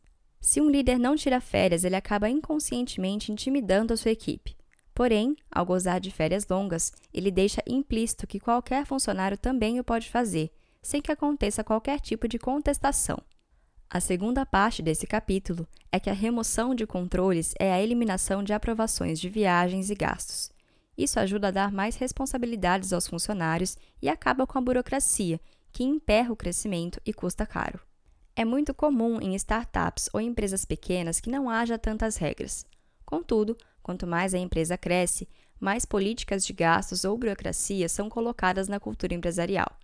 Se 0.40 0.60
um 0.60 0.70
líder 0.70 0.98
não 0.98 1.16
tira 1.16 1.40
férias, 1.40 1.84
ele 1.84 1.96
acaba 1.96 2.28
inconscientemente 2.28 3.32
intimidando 3.32 3.92
a 3.92 3.96
sua 3.96 4.12
equipe. 4.12 4.56
Porém, 4.94 5.36
ao 5.50 5.66
gozar 5.66 6.00
de 6.00 6.10
férias 6.10 6.46
longas, 6.48 6.92
ele 7.12 7.30
deixa 7.30 7.62
implícito 7.66 8.26
que 8.26 8.40
qualquer 8.40 8.86
funcionário 8.86 9.36
também 9.36 9.78
o 9.78 9.84
pode 9.84 10.08
fazer, 10.08 10.50
sem 10.80 11.02
que 11.02 11.12
aconteça 11.12 11.64
qualquer 11.64 12.00
tipo 12.00 12.26
de 12.26 12.38
contestação. 12.38 13.18
A 13.90 14.00
segunda 14.00 14.46
parte 14.46 14.82
desse 14.82 15.06
capítulo 15.06 15.66
é 15.92 16.00
que 16.00 16.10
a 16.10 16.14
remoção 16.14 16.74
de 16.74 16.86
controles 16.86 17.54
é 17.58 17.72
a 17.72 17.80
eliminação 17.80 18.42
de 18.42 18.52
aprovações 18.52 19.20
de 19.20 19.28
viagens 19.28 19.90
e 19.90 19.94
gastos. 19.94 20.50
Isso 20.96 21.20
ajuda 21.20 21.48
a 21.48 21.50
dar 21.50 21.72
mais 21.72 21.96
responsabilidades 21.96 22.92
aos 22.92 23.06
funcionários 23.06 23.76
e 24.00 24.08
acaba 24.08 24.46
com 24.46 24.58
a 24.58 24.60
burocracia, 24.60 25.40
que 25.72 25.84
emperra 25.84 26.32
o 26.32 26.36
crescimento 26.36 27.00
e 27.04 27.12
custa 27.12 27.44
caro. 27.44 27.80
É 28.34 28.44
muito 28.44 28.74
comum 28.74 29.20
em 29.20 29.34
startups 29.34 30.08
ou 30.12 30.20
empresas 30.20 30.64
pequenas 30.64 31.20
que 31.20 31.30
não 31.30 31.50
haja 31.50 31.78
tantas 31.78 32.16
regras. 32.16 32.66
Contudo, 33.04 33.56
quanto 33.82 34.06
mais 34.06 34.34
a 34.34 34.38
empresa 34.38 34.76
cresce, 34.76 35.28
mais 35.60 35.84
políticas 35.84 36.44
de 36.44 36.52
gastos 36.52 37.04
ou 37.04 37.16
burocracia 37.16 37.88
são 37.88 38.08
colocadas 38.08 38.68
na 38.68 38.80
cultura 38.80 39.14
empresarial. 39.14 39.78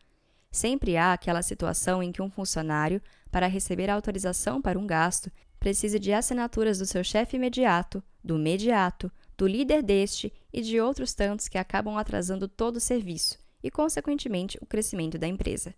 Sempre 0.51 0.99
há 0.99 1.15
aquela 1.15 1.41
situação 1.41 2.03
em 2.03 2.13
que 2.13 2.21
um 2.21 2.31
funcionário, 2.31 3.01
para 3.31 3.47
receber 3.47 3.89
autorização 3.89 4.61
para 4.61 4.79
um 4.79 4.87
gasto, 4.87 5.31
precisa 5.59 5.99
de 5.99 6.13
assinaturas 6.13 6.79
do 6.79 6.85
seu 6.85 7.03
chefe 7.03 7.37
imediato, 7.37 8.03
do 8.23 8.37
mediato, 8.37 9.11
do 9.37 9.47
líder 9.47 9.83
deste 9.83 10.33
e 10.53 10.61
de 10.61 10.81
outros 10.81 11.15
tantos 11.15 11.49
que 11.49 11.59
acabam 11.59 11.97
atrasando 11.97 12.49
todo 12.49 12.77
o 12.77 12.81
serviço 12.81 13.39
e, 13.63 13.71
consequentemente, 13.71 14.59
o 14.61 14.67
crescimento 14.67 15.19
da 15.19 15.27
empresa. 15.27 15.75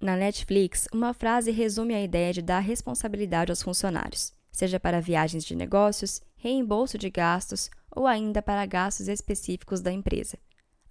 Na 0.00 0.16
Netflix, 0.16 0.88
uma 0.92 1.14
frase 1.14 1.50
resume 1.50 1.94
a 1.94 2.02
ideia 2.02 2.32
de 2.32 2.42
dar 2.42 2.60
responsabilidade 2.60 3.52
aos 3.52 3.62
funcionários, 3.62 4.32
seja 4.50 4.80
para 4.80 5.00
viagens 5.00 5.44
de 5.44 5.54
negócios, 5.54 6.20
reembolso 6.36 6.98
de 6.98 7.08
gastos 7.08 7.70
ou 7.90 8.06
ainda 8.06 8.42
para 8.42 8.66
gastos 8.66 9.06
específicos 9.08 9.80
da 9.80 9.92
empresa. 9.92 10.38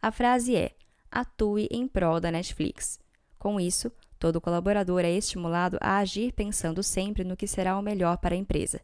A 0.02 0.12
frase 0.12 0.56
é: 0.56 0.72
atue 1.12 1.68
em 1.70 1.88
prol 1.88 2.20
da 2.20 2.32
Netflix. 2.32 3.00
Com 3.38 3.60
isso, 3.60 3.92
todo 4.18 4.40
colaborador 4.40 5.02
é 5.02 5.12
estimulado 5.12 5.78
a 5.82 5.98
agir 5.98 6.32
pensando 6.32 6.82
sempre 6.82 7.24
no 7.24 7.36
que 7.36 7.48
será 7.48 7.78
o 7.78 7.82
melhor 7.82 8.18
para 8.18 8.34
a 8.34 8.38
empresa. 8.38 8.80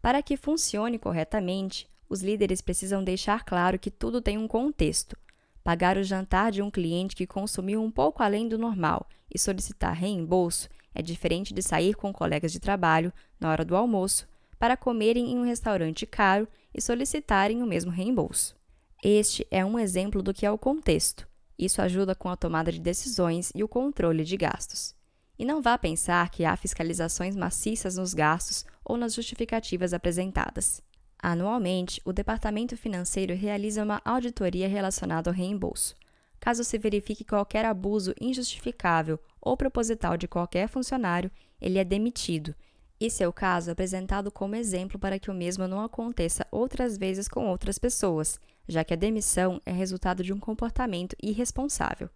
Para 0.00 0.22
que 0.22 0.36
funcione 0.36 0.98
corretamente, 0.98 1.86
os 2.08 2.22
líderes 2.22 2.60
precisam 2.60 3.02
deixar 3.02 3.44
claro 3.44 3.78
que 3.78 3.90
tudo 3.90 4.20
tem 4.20 4.38
um 4.38 4.48
contexto. 4.48 5.16
Pagar 5.62 5.96
o 5.96 6.04
jantar 6.04 6.52
de 6.52 6.62
um 6.62 6.70
cliente 6.70 7.16
que 7.16 7.26
consumiu 7.26 7.82
um 7.82 7.90
pouco 7.90 8.22
além 8.22 8.48
do 8.48 8.56
normal 8.56 9.08
e 9.32 9.38
solicitar 9.38 9.94
reembolso 9.94 10.68
é 10.94 11.02
diferente 11.02 11.52
de 11.52 11.62
sair 11.62 11.94
com 11.94 12.12
colegas 12.12 12.52
de 12.52 12.60
trabalho 12.60 13.12
na 13.38 13.50
hora 13.50 13.64
do 13.64 13.76
almoço 13.76 14.26
para 14.58 14.76
comerem 14.76 15.32
em 15.32 15.38
um 15.38 15.44
restaurante 15.44 16.06
caro 16.06 16.48
e 16.74 16.80
solicitarem 16.80 17.62
o 17.62 17.66
mesmo 17.66 17.90
reembolso. 17.90 18.56
Este 19.02 19.46
é 19.50 19.64
um 19.64 19.78
exemplo 19.78 20.22
do 20.22 20.32
que 20.32 20.46
é 20.46 20.50
o 20.50 20.56
contexto. 20.56 21.28
Isso 21.58 21.82
ajuda 21.82 22.14
com 22.14 22.28
a 22.28 22.36
tomada 22.36 22.70
de 22.72 22.80
decisões 22.80 23.50
e 23.54 23.62
o 23.62 23.68
controle 23.68 24.24
de 24.24 24.36
gastos. 24.36 24.94
E 25.38 25.44
não 25.44 25.60
vá 25.60 25.76
pensar 25.76 26.30
que 26.30 26.44
há 26.44 26.56
fiscalizações 26.56 27.36
maciças 27.36 27.96
nos 27.96 28.14
gastos 28.14 28.64
ou 28.84 28.96
nas 28.96 29.14
justificativas 29.14 29.92
apresentadas. 29.92 30.82
Anualmente, 31.18 32.00
o 32.04 32.12
Departamento 32.12 32.76
Financeiro 32.76 33.34
realiza 33.34 33.82
uma 33.82 34.00
auditoria 34.04 34.68
relacionada 34.68 35.30
ao 35.30 35.34
reembolso. 35.34 35.94
Caso 36.38 36.62
se 36.62 36.78
verifique 36.78 37.24
qualquer 37.24 37.64
abuso 37.64 38.14
injustificável 38.20 39.18
ou 39.40 39.56
proposital 39.56 40.16
de 40.16 40.28
qualquer 40.28 40.68
funcionário, 40.68 41.30
ele 41.60 41.78
é 41.78 41.84
demitido. 41.84 42.54
E 43.00 43.10
seu 43.10 43.32
caso 43.32 43.70
é 43.70 43.72
apresentado 43.72 44.30
como 44.30 44.54
exemplo 44.54 44.98
para 44.98 45.18
que 45.18 45.30
o 45.30 45.34
mesmo 45.34 45.66
não 45.66 45.82
aconteça 45.82 46.46
outras 46.50 46.96
vezes 46.96 47.28
com 47.28 47.46
outras 47.46 47.78
pessoas, 47.78 48.40
já 48.68 48.84
que 48.84 48.94
a 48.94 48.96
demissão 48.96 49.60
é 49.66 49.72
resultado 49.72 50.22
de 50.22 50.32
um 50.32 50.38
comportamento 50.38 51.16
irresponsável. 51.22 52.08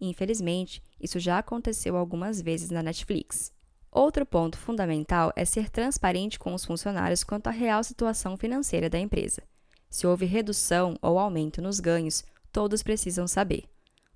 Infelizmente, 0.00 0.82
isso 1.00 1.18
já 1.18 1.38
aconteceu 1.38 1.96
algumas 1.96 2.40
vezes 2.40 2.70
na 2.70 2.82
Netflix. 2.82 3.52
Outro 3.92 4.24
ponto 4.24 4.56
fundamental 4.56 5.32
é 5.34 5.44
ser 5.44 5.68
transparente 5.68 6.38
com 6.38 6.54
os 6.54 6.64
funcionários 6.64 7.24
quanto 7.24 7.48
à 7.48 7.50
real 7.50 7.82
situação 7.82 8.36
financeira 8.36 8.88
da 8.88 8.98
empresa. 8.98 9.42
Se 9.88 10.06
houve 10.06 10.26
redução 10.26 10.96
ou 11.02 11.18
aumento 11.18 11.60
nos 11.60 11.80
ganhos, 11.80 12.22
todos 12.52 12.82
precisam 12.82 13.26
saber. 13.26 13.64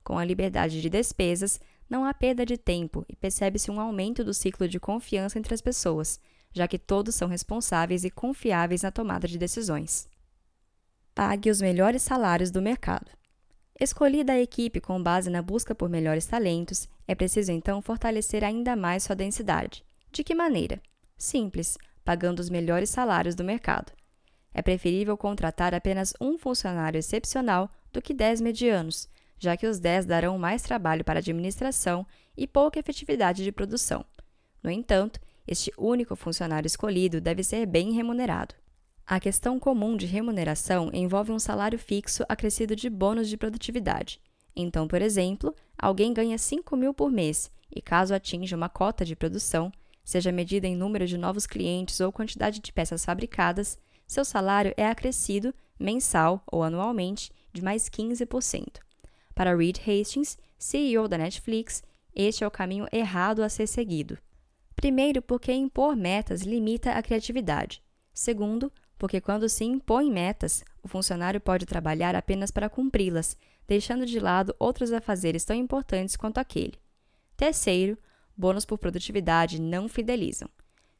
Com 0.04 0.16
a 0.16 0.24
liberdade 0.24 0.80
de 0.80 0.88
despesas, 0.88 1.60
não 1.90 2.04
há 2.04 2.14
perda 2.14 2.46
de 2.46 2.56
tempo 2.56 3.04
e 3.08 3.16
percebe-se 3.16 3.70
um 3.70 3.80
aumento 3.80 4.22
do 4.22 4.32
ciclo 4.32 4.68
de 4.68 4.78
confiança 4.78 5.38
entre 5.38 5.52
as 5.52 5.60
pessoas, 5.60 6.20
já 6.52 6.68
que 6.68 6.78
todos 6.78 7.16
são 7.16 7.26
responsáveis 7.26 8.04
e 8.04 8.10
confiáveis 8.10 8.82
na 8.82 8.92
tomada 8.92 9.26
de 9.26 9.36
decisões. 9.36 10.08
Pague 11.14 11.50
os 11.50 11.60
melhores 11.60 12.02
salários 12.02 12.50
do 12.50 12.62
mercado. 12.62 13.10
Escolhida 13.78 14.34
a 14.34 14.40
equipe 14.40 14.80
com 14.80 15.02
base 15.02 15.28
na 15.28 15.42
busca 15.42 15.74
por 15.74 15.88
melhores 15.88 16.26
talentos, 16.26 16.88
é 17.08 17.14
preciso 17.14 17.50
então 17.50 17.82
fortalecer 17.82 18.44
ainda 18.44 18.76
mais 18.76 19.02
sua 19.02 19.16
densidade. 19.16 19.84
De 20.12 20.22
que 20.22 20.34
maneira? 20.34 20.80
Simples, 21.18 21.76
pagando 22.04 22.38
os 22.38 22.48
melhores 22.48 22.90
salários 22.90 23.34
do 23.34 23.42
mercado. 23.42 23.92
É 24.52 24.62
preferível 24.62 25.16
contratar 25.16 25.74
apenas 25.74 26.14
um 26.20 26.38
funcionário 26.38 26.98
excepcional 26.98 27.68
do 27.92 28.00
que 28.00 28.14
dez 28.14 28.40
medianos, 28.40 29.08
já 29.40 29.56
que 29.56 29.66
os 29.66 29.80
dez 29.80 30.06
darão 30.06 30.38
mais 30.38 30.62
trabalho 30.62 31.04
para 31.04 31.18
a 31.18 31.22
administração 31.22 32.06
e 32.36 32.46
pouca 32.46 32.78
efetividade 32.78 33.42
de 33.42 33.50
produção. 33.50 34.04
No 34.62 34.70
entanto, 34.70 35.18
este 35.46 35.72
único 35.76 36.14
funcionário 36.14 36.68
escolhido 36.68 37.20
deve 37.20 37.42
ser 37.42 37.66
bem 37.66 37.92
remunerado. 37.92 38.54
A 39.06 39.20
questão 39.20 39.60
comum 39.60 39.98
de 39.98 40.06
remuneração 40.06 40.90
envolve 40.92 41.30
um 41.30 41.38
salário 41.38 41.78
fixo 41.78 42.24
acrescido 42.26 42.74
de 42.74 42.88
bônus 42.88 43.28
de 43.28 43.36
produtividade. 43.36 44.18
Então, 44.56 44.88
por 44.88 45.02
exemplo, 45.02 45.54
alguém 45.76 46.14
ganha 46.14 46.38
5 46.38 46.74
mil 46.74 46.94
por 46.94 47.10
mês 47.10 47.50
e, 47.70 47.82
caso 47.82 48.14
atinja 48.14 48.56
uma 48.56 48.68
cota 48.68 49.04
de 49.04 49.14
produção, 49.14 49.70
seja 50.02 50.32
medida 50.32 50.66
em 50.66 50.74
número 50.74 51.06
de 51.06 51.18
novos 51.18 51.46
clientes 51.46 52.00
ou 52.00 52.10
quantidade 52.10 52.60
de 52.60 52.72
peças 52.72 53.04
fabricadas, 53.04 53.78
seu 54.06 54.24
salário 54.24 54.72
é 54.76 54.86
acrescido, 54.86 55.54
mensal 55.78 56.42
ou 56.46 56.62
anualmente, 56.62 57.30
de 57.52 57.62
mais 57.62 57.90
15%. 57.90 58.78
Para 59.34 59.54
Reed 59.54 59.78
Hastings, 59.78 60.38
CEO 60.58 61.08
da 61.08 61.18
Netflix, 61.18 61.82
este 62.14 62.42
é 62.42 62.46
o 62.46 62.50
caminho 62.50 62.86
errado 62.90 63.42
a 63.42 63.50
ser 63.50 63.66
seguido. 63.66 64.16
Primeiro, 64.74 65.20
porque 65.20 65.52
impor 65.52 65.94
metas 65.94 66.42
limita 66.42 66.92
a 66.92 67.02
criatividade. 67.02 67.82
Segundo, 68.12 68.72
porque 69.04 69.20
quando 69.20 69.50
se 69.50 69.64
impõe 69.64 70.10
metas, 70.10 70.64
o 70.82 70.88
funcionário 70.88 71.38
pode 71.38 71.66
trabalhar 71.66 72.16
apenas 72.16 72.50
para 72.50 72.70
cumpri-las, 72.70 73.36
deixando 73.68 74.06
de 74.06 74.18
lado 74.18 74.56
outros 74.58 74.92
afazeres 74.92 75.44
tão 75.44 75.54
importantes 75.54 76.16
quanto 76.16 76.38
aquele. 76.38 76.80
Terceiro, 77.36 77.98
bônus 78.34 78.64
por 78.64 78.78
produtividade 78.78 79.60
não 79.60 79.90
fidelizam. 79.90 80.48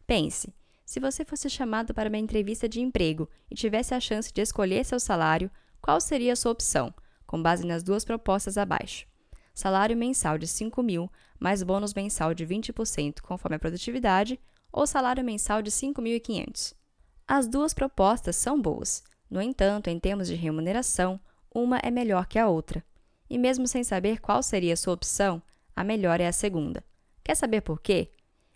Pense, 0.07 0.53
se 0.85 1.01
você 1.01 1.25
fosse 1.25 1.49
chamado 1.49 1.95
para 1.95 2.11
uma 2.11 2.19
entrevista 2.19 2.69
de 2.69 2.79
emprego 2.79 3.27
e 3.51 3.55
tivesse 3.55 3.95
a 3.95 4.01
chance 4.01 4.31
de 4.31 4.43
escolher 4.43 4.85
seu 4.85 5.01
salário, 5.01 5.51
qual 5.81 5.99
seria 5.99 6.35
a 6.35 6.37
sua 6.37 6.53
opção, 6.53 6.93
com 7.27 7.43
base 7.43 7.67
nas 7.67 7.83
duas 7.83 8.05
propostas 8.05 8.59
abaixo? 8.59 9.07
Salário 9.55 9.97
mensal 9.97 10.37
de 10.37 10.47
5 10.47 10.83
mil, 10.83 11.11
mais 11.41 11.63
bônus 11.63 11.95
mensal 11.95 12.35
de 12.35 12.47
20% 12.47 13.23
conforme 13.23 13.57
a 13.57 13.59
produtividade, 13.59 14.39
ou 14.71 14.87
salário 14.87 15.25
mensal 15.25 15.63
de 15.63 15.71
5.500. 15.71 16.75
As 17.27 17.49
duas 17.49 17.73
propostas 17.73 18.37
são 18.37 18.61
boas. 18.61 19.03
No 19.31 19.41
entanto, 19.41 19.89
em 19.89 19.99
termos 19.99 20.29
de 20.29 20.35
remuneração, 20.35 21.19
uma 21.55 21.79
é 21.79 21.91
melhor 21.91 22.27
que 22.27 22.39
a 22.39 22.49
outra. 22.49 22.85
E 23.29 23.39
mesmo 23.39 23.67
sem 23.67 23.83
saber 23.83 24.21
qual 24.21 24.43
seria 24.43 24.75
a 24.75 24.77
sua 24.77 24.93
opção, 24.93 25.43
a 25.75 25.83
melhor 25.83 26.21
é 26.21 26.27
a 26.27 26.33
segunda. 26.33 26.85
Quer 27.23 27.35
saber 27.35 27.63
por 27.63 27.81
quê? 27.81 28.11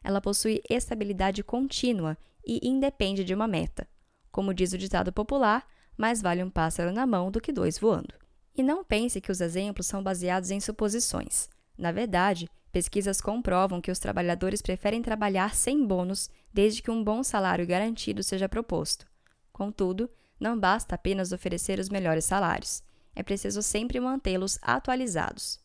Ela 0.05 0.21
possui 0.21 0.63
estabilidade 0.69 1.43
contínua 1.43 2.17
e 2.47 2.61
independe 2.69 3.25
de 3.25 3.35
uma 3.35 3.49
meta. 3.49 3.89
Como 4.31 4.55
diz 4.55 4.73
o 4.73 4.79
ditado 4.79 5.13
popular, 5.13 5.67
mais 5.97 6.21
vale 6.21 6.45
um 6.45 6.51
pássaro 6.51 6.93
na 6.93 7.07
mão 7.07 7.31
do 7.31 7.41
que 7.41 7.53
dois 7.53 7.79
voando. 7.79 8.15
E 8.55 8.63
não 8.63 8.85
pense 8.85 9.21
que 9.21 9.33
os 9.33 9.41
exemplos 9.41 9.87
são 9.87 10.03
baseados 10.03 10.51
em 10.51 10.61
suposições. 10.61 11.49
Na 11.77 11.91
verdade, 11.91 12.49
pesquisas 12.73 13.21
comprovam 13.21 13.81
que 13.81 13.91
os 13.91 13.99
trabalhadores 13.99 14.63
preferem 14.63 15.03
trabalhar 15.03 15.55
sem 15.55 15.87
bônus 15.87 16.31
desde 16.53 16.83
que 16.83 16.91
um 16.91 17.03
bom 17.03 17.23
salário 17.23 17.67
garantido 17.67 18.23
seja 18.23 18.49
proposto. 18.49 19.07
Contudo, 19.53 20.11
não 20.39 20.59
basta 20.59 20.95
apenas 20.95 21.33
oferecer 21.33 21.79
os 21.79 21.89
melhores 21.89 22.25
salários, 22.25 22.83
é 23.15 23.23
preciso 23.23 23.63
sempre 23.63 23.99
mantê-los 23.99 24.59
atualizados. 24.63 25.59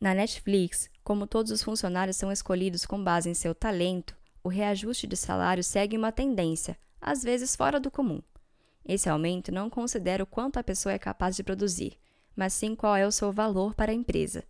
Na 0.00 0.12
Netflix, 0.12 0.90
como 1.04 1.26
todos 1.26 1.52
os 1.52 1.62
funcionários 1.62 2.16
são 2.16 2.32
escolhidos 2.32 2.84
com 2.84 3.02
base 3.02 3.30
em 3.30 3.34
seu 3.34 3.54
talento, 3.54 4.16
o 4.42 4.48
reajuste 4.48 5.06
de 5.06 5.16
salário 5.16 5.62
segue 5.62 5.96
uma 5.96 6.12
tendência, 6.12 6.76
às 7.00 7.22
vezes 7.22 7.54
fora 7.54 7.78
do 7.78 7.90
comum. 7.90 8.20
Esse 8.84 9.08
aumento 9.08 9.52
não 9.52 9.70
considera 9.70 10.22
o 10.22 10.26
quanto 10.26 10.58
a 10.58 10.64
pessoa 10.64 10.92
é 10.92 10.98
capaz 10.98 11.36
de 11.36 11.42
produzir, 11.42 11.98
mas 12.34 12.52
sim 12.52 12.74
qual 12.74 12.96
é 12.96 13.06
o 13.06 13.12
seu 13.12 13.32
valor 13.32 13.74
para 13.74 13.90
a 13.90 13.94
empresa. 13.94 14.44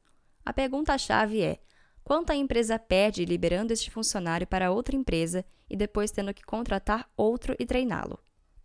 A 0.45 0.53
pergunta-chave 0.53 1.43
é: 1.43 1.61
quanto 2.07 2.31
a 2.31 2.37
empresa 2.37 2.79
perde 2.79 3.25
liberando 3.25 3.73
este 3.73 3.91
funcionário 3.91 4.47
para 4.47 4.71
outra 4.71 4.95
empresa 4.95 5.45
e 5.69 5.77
depois 5.77 6.13
tendo 6.13 6.33
que 6.33 6.45
contratar 6.45 7.11
outro 7.17 7.57
e 7.59 7.67
treiná-lo. 7.67 8.17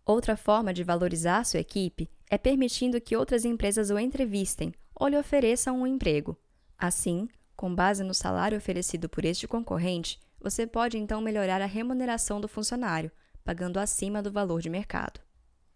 Outra 0.06 0.38
forma 0.38 0.72
de 0.72 0.84
valorizar 0.84 1.44
sua 1.44 1.60
equipe 1.60 2.08
é 2.30 2.38
permitindo 2.38 3.02
que 3.02 3.16
outras 3.16 3.44
empresas 3.44 3.90
o 3.90 3.98
entrevistem 3.98 4.72
ou 4.94 5.08
lhe 5.08 5.18
ofereçam 5.18 5.82
um 5.82 5.88
emprego. 5.88 6.38
Assim, 6.78 7.28
com 7.56 7.74
base 7.74 8.04
no 8.04 8.14
salário 8.14 8.60
oferecido 8.60 9.10
por 9.10 9.26
este 9.26 9.48
concorrente, 9.48 10.20
você 10.40 10.68
pode 10.68 11.00
então 11.00 11.20
melhorar 11.20 11.64
a 11.64 11.66
remuneração 11.66 12.40
do 12.40 12.48
funcionário, 12.48 13.12
pagando 13.44 13.80
acima 13.80 14.22
do 14.22 14.32
valor 14.32 14.62
de 14.62 14.70
mercado. 14.70 15.20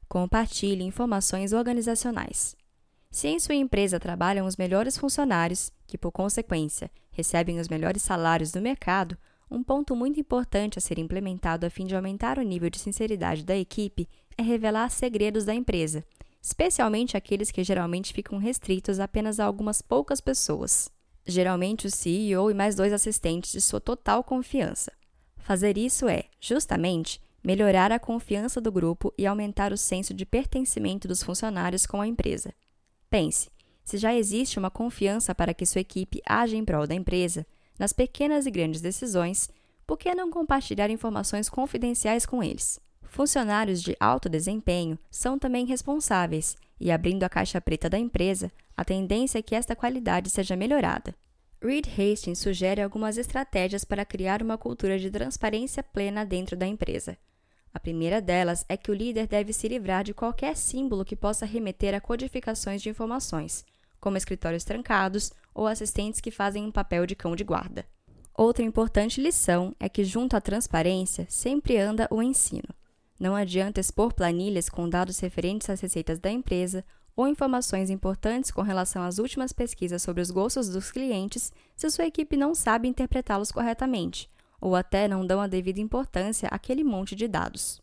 Compartilhe 0.08 0.84
informações 0.84 1.52
organizacionais. 1.52 2.56
Se 3.16 3.30
em 3.30 3.40
sua 3.40 3.56
empresa 3.56 3.98
trabalham 3.98 4.46
os 4.46 4.58
melhores 4.58 4.98
funcionários, 4.98 5.72
que 5.88 5.98
por 5.98 6.12
consequência 6.12 6.92
recebem 7.12 7.62
os 7.62 7.70
melhores 7.70 8.02
salários 8.02 8.52
do 8.52 8.60
mercado, 8.60 9.18
um 9.50 9.64
ponto 9.64 9.96
muito 9.96 10.20
importante 10.20 10.78
a 10.78 10.82
ser 10.82 11.00
implementado 11.00 11.66
a 11.66 11.70
fim 11.70 11.86
de 11.86 11.96
aumentar 11.96 12.38
o 12.38 12.42
nível 12.42 12.70
de 12.70 12.78
sinceridade 12.78 13.46
da 13.46 13.56
equipe 13.56 14.06
é 14.38 14.42
revelar 14.42 14.90
segredos 14.90 15.46
da 15.46 15.56
empresa, 15.56 16.04
especialmente 16.42 17.16
aqueles 17.16 17.52
que 17.52 17.64
geralmente 17.64 18.12
ficam 18.12 18.38
restritos 18.38 19.00
apenas 19.00 19.40
a 19.40 19.46
algumas 19.46 19.82
poucas 19.82 20.20
pessoas, 20.20 20.92
geralmente 21.26 21.88
o 21.88 21.92
CEO 21.92 22.52
e 22.52 22.54
mais 22.54 22.76
dois 22.76 22.92
assistentes 22.92 23.54
de 23.54 23.62
sua 23.62 23.80
total 23.80 24.26
confiança. 24.26 24.92
Fazer 25.38 25.78
isso 25.78 26.10
é, 26.10 26.26
justamente, 26.38 27.22
melhorar 27.42 27.94
a 27.94 28.00
confiança 28.00 28.60
do 28.60 28.74
grupo 28.74 29.14
e 29.18 29.26
aumentar 29.26 29.72
o 29.72 29.78
senso 29.78 30.14
de 30.14 30.26
pertencimento 30.26 31.08
dos 31.08 31.24
funcionários 31.24 31.86
com 31.86 32.02
a 32.02 32.08
empresa. 32.08 32.54
Pense, 33.10 33.50
se 33.84 33.98
já 33.98 34.14
existe 34.14 34.58
uma 34.58 34.72
confiança 34.72 35.34
para 35.36 35.54
que 35.54 35.66
sua 35.66 35.82
equipe 35.82 36.22
haja 36.26 36.56
em 36.56 36.66
prol 36.66 36.88
da 36.88 36.96
empresa, 36.96 37.46
nas 37.78 37.94
pequenas 37.94 38.46
e 38.46 38.52
grandes 38.52 38.82
decisões, 38.82 39.50
por 39.86 39.98
que 39.98 40.16
não 40.16 40.32
compartilhar 40.32 40.90
informações 40.90 41.50
confidenciais 41.50 42.26
com 42.26 42.42
eles? 42.42 42.80
Funcionários 43.04 43.82
de 43.82 43.96
alto 44.00 44.28
desempenho 44.28 44.98
são 45.10 45.38
também 45.38 45.66
responsáveis, 45.66 46.56
e 46.80 46.92
abrindo 46.92 47.24
a 47.24 47.30
caixa 47.30 47.62
preta 47.62 47.90
da 47.90 47.98
empresa, 47.98 48.52
a 48.76 48.84
tendência 48.84 49.40
é 49.40 49.42
que 49.42 49.56
esta 49.56 49.76
qualidade 49.76 50.30
seja 50.30 50.56
melhorada. 50.56 51.16
Reed 51.62 51.88
Hastings 51.88 52.40
sugere 52.40 52.82
algumas 52.82 53.18
estratégias 53.18 53.86
para 53.86 54.06
criar 54.06 54.42
uma 54.42 54.58
cultura 54.58 55.00
de 55.00 55.10
transparência 55.10 55.82
plena 55.82 56.26
dentro 56.26 56.58
da 56.58 56.68
empresa. 56.68 57.18
A 57.76 57.80
primeira 57.86 58.22
delas 58.22 58.64
é 58.70 58.78
que 58.78 58.90
o 58.90 58.94
líder 58.94 59.28
deve 59.28 59.52
se 59.52 59.68
livrar 59.68 60.02
de 60.02 60.14
qualquer 60.14 60.56
símbolo 60.56 61.04
que 61.04 61.14
possa 61.14 61.46
remeter 61.46 61.94
a 61.94 62.00
codificações 62.00 62.82
de 62.82 62.88
informações, 62.88 63.66
como 64.00 64.16
escritórios 64.16 64.64
trancados 64.64 65.34
ou 65.54 65.68
assistentes 65.68 66.22
que 66.22 66.32
fazem 66.32 66.64
um 66.64 66.72
papel 66.72 67.06
de 67.06 67.18
cão 67.18 67.36
de 67.36 67.44
guarda. 67.44 67.86
Outra 68.34 68.64
importante 68.64 69.20
lição 69.20 69.76
é 69.78 69.90
que, 69.90 70.06
junto 70.06 70.38
à 70.38 70.42
transparência, 70.42 71.28
sempre 71.30 71.78
anda 71.78 72.08
o 72.10 72.24
ensino. 72.24 72.70
Não 73.20 73.36
adianta 73.36 73.82
expor 73.82 74.14
planilhas 74.14 74.70
com 74.70 74.88
dados 74.88 75.20
referentes 75.20 75.70
às 75.70 75.82
receitas 75.82 76.18
da 76.18 76.32
empresa 76.32 76.82
ou 77.14 77.28
informações 77.28 77.90
importantes 77.90 78.52
com 78.52 78.62
relação 78.62 79.04
às 79.04 79.20
últimas 79.20 79.52
pesquisas 79.52 80.02
sobre 80.02 80.22
os 80.22 80.32
gostos 80.32 80.70
dos 80.70 80.94
clientes 80.94 81.52
se 81.76 81.90
sua 81.90 82.06
equipe 82.06 82.38
não 82.38 82.56
sabe 82.56 82.88
interpretá-los 82.88 83.52
corretamente, 83.52 84.30
ou 84.66 84.76
até 84.76 85.08
não 85.08 85.26
dão 85.26 85.40
a 85.40 85.48
devida 85.48 85.80
importância 85.80 86.50
àquele 86.50 86.84
monte 86.84 87.16
de 87.16 87.28
dados. 87.28 87.82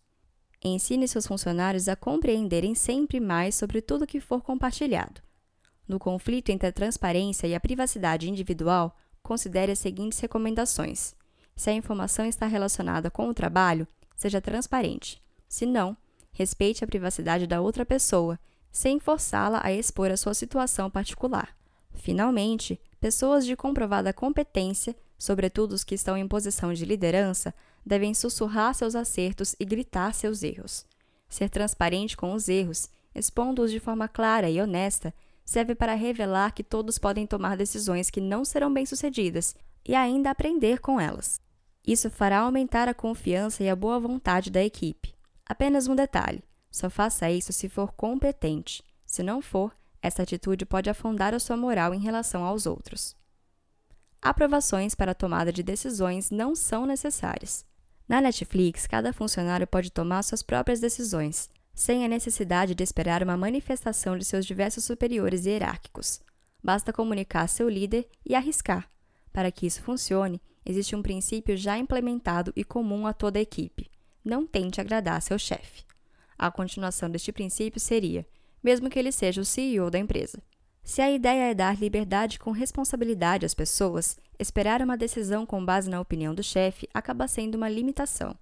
Ensine 0.65 1.07
seus 1.07 1.27
funcionários 1.27 1.89
a 1.89 1.97
compreenderem 1.97 2.75
sempre 2.75 3.21
mais 3.21 3.55
sobre 3.55 3.81
tudo 3.81 4.07
que 4.07 4.21
for 4.21 4.43
compartilhado 4.43 5.21
no 5.93 5.99
conflito 5.99 6.51
entre 6.51 6.69
a 6.69 6.73
transparência 6.73 7.47
e 7.47 7.55
a 7.55 7.61
privacidade 7.61 8.29
individual, 8.29 8.97
considere 9.23 9.73
as 9.73 9.79
seguintes 9.79 10.19
recomendações. 10.19 11.15
Se 11.55 11.71
a 11.71 11.75
informação 11.75 12.25
está 12.25 12.47
relacionada 12.47 13.11
com 13.11 13.29
o 13.29 13.35
trabalho, 13.35 13.87
seja 14.17 14.41
transparente. 14.41 15.23
Se 15.49 15.67
não, 15.67 15.97
respeite 16.33 16.83
a 16.83 16.87
privacidade 16.87 17.47
da 17.47 17.61
outra 17.61 17.85
pessoa, 17.85 18.39
sem 18.71 18.99
forçá-la 18.99 19.61
a 19.63 19.73
expor 19.73 20.11
a 20.11 20.17
sua 20.17 20.35
situação 20.35 20.91
particular. 20.91 21.55
Finalmente, 21.95 22.81
pessoas 22.99 23.45
de 23.45 23.55
comprovada 23.55 24.13
competência, 24.15 24.97
sobretudo 25.23 25.71
os 25.71 25.85
que 25.85 25.95
estão 25.95 26.17
em 26.17 26.27
posição 26.27 26.75
de 26.75 26.85
liderança, 26.85 27.55
devem 27.87 28.13
sussurrar 28.13 28.75
seus 28.75 28.97
acertos 28.97 29.55
e 29.61 29.65
gritar 29.65 30.13
seus 30.15 30.43
erros. 30.43 30.85
Ser 31.29 31.49
transparente 31.49 32.17
com 32.17 32.33
os 32.33 32.49
erros, 32.49 32.91
expondo-os 33.15 33.71
de 33.71 33.79
forma 33.79 34.09
clara 34.09 34.51
e 34.51 34.61
honesta, 34.61 35.15
serve 35.45 35.77
para 35.77 35.95
revelar 35.95 36.51
que 36.51 36.65
todos 36.65 36.99
podem 36.99 37.25
tomar 37.25 37.57
decisões 37.57 38.11
que 38.11 38.21
não 38.21 38.45
serão 38.45 38.75
bem-sucedidas 38.75 39.55
e 39.87 39.95
ainda 39.95 40.29
aprender 40.29 40.81
com 40.81 41.01
elas. 41.01 41.41
Isso 41.87 42.11
fará 42.11 42.41
aumentar 42.41 42.89
a 42.89 42.95
confiança 42.95 43.63
e 43.63 43.69
a 43.69 43.77
boa 43.77 44.01
vontade 44.01 44.51
da 44.51 44.65
equipe. 44.65 45.15
Apenas 45.47 45.87
um 45.87 45.95
detalhe: 45.95 46.43
só 46.69 46.91
faça 46.91 47.31
isso 47.31 47.53
se 47.53 47.69
for 47.69 47.93
competente. 47.93 48.83
Se 49.07 49.23
não 49.23 49.41
for, 49.41 49.73
essa 50.03 50.25
atitude 50.25 50.67
pode 50.67 50.91
afundar 50.91 51.33
a 51.33 51.39
sua 51.39 51.57
moral 51.57 51.95
em 51.95 52.01
relação 52.01 52.43
aos 52.43 52.67
outros. 52.67 53.22
Aprovações 54.23 54.95
para 54.95 55.11
a 55.11 55.17
tomada 55.17 55.53
de 55.53 55.65
decisões 55.65 56.31
não 56.31 56.55
são 56.55 56.87
necessárias. 56.87 57.67
Na 58.09 58.21
Netflix, 58.21 58.87
cada 58.87 59.13
funcionário 59.13 59.67
pode 59.67 59.91
tomar 59.91 60.23
suas 60.23 60.45
próprias 60.45 60.79
decisões, 60.79 61.51
sem 61.75 62.05
a 62.05 62.09
necessidade 62.09 62.73
de 62.73 62.85
esperar 62.85 63.21
uma 63.25 63.37
manifestação 63.37 64.17
de 64.17 64.25
seus 64.25 64.47
diversos 64.47 64.85
superiores 64.85 65.45
hierárquicos. 65.45 66.21
Basta 66.63 66.93
comunicar 66.93 67.49
seu 67.49 67.69
líder 67.69 68.09
e 68.25 68.37
arriscar. 68.37 68.89
Para 69.33 69.51
que 69.51 69.67
isso 69.67 69.83
funcione, 69.83 70.41
existe 70.65 70.95
um 70.95 71.03
princípio 71.03 71.57
já 71.57 71.77
implementado 71.77 72.53
e 72.55 72.63
comum 72.63 73.09
a 73.09 73.13
toda 73.13 73.41
a 73.41 73.43
equipe: 73.43 73.91
não 74.25 74.47
tente 74.47 74.81
agradar 74.81 75.21
seu 75.21 75.37
chefe. 75.37 75.83
A 76.39 76.49
continuação 76.49 77.11
deste 77.11 77.33
princípio 77.33 77.81
seria, 77.81 78.25
mesmo 78.63 78.89
que 78.89 79.01
ele 79.01 79.11
seja 79.11 79.41
o 79.41 79.45
CEO 79.45 79.91
da 79.91 79.99
empresa. 79.99 80.41
Se 80.85 81.01
a 81.01 81.11
ideia 81.11 81.51
é 81.51 81.55
dar 81.55 81.79
liberdade 81.79 82.39
com 82.39 82.51
responsabilidade 82.51 83.47
às 83.47 83.55
pessoas, 83.55 84.19
esperar 84.39 84.83
uma 84.83 84.97
decisão 84.97 85.47
com 85.47 85.65
base 85.65 85.89
na 85.89 86.01
opinião 86.01 86.35
do 86.35 86.43
chefe 86.43 86.89
acaba 86.93 87.29
sendo 87.29 87.55
uma 87.55 87.69
limitação. 87.69 88.37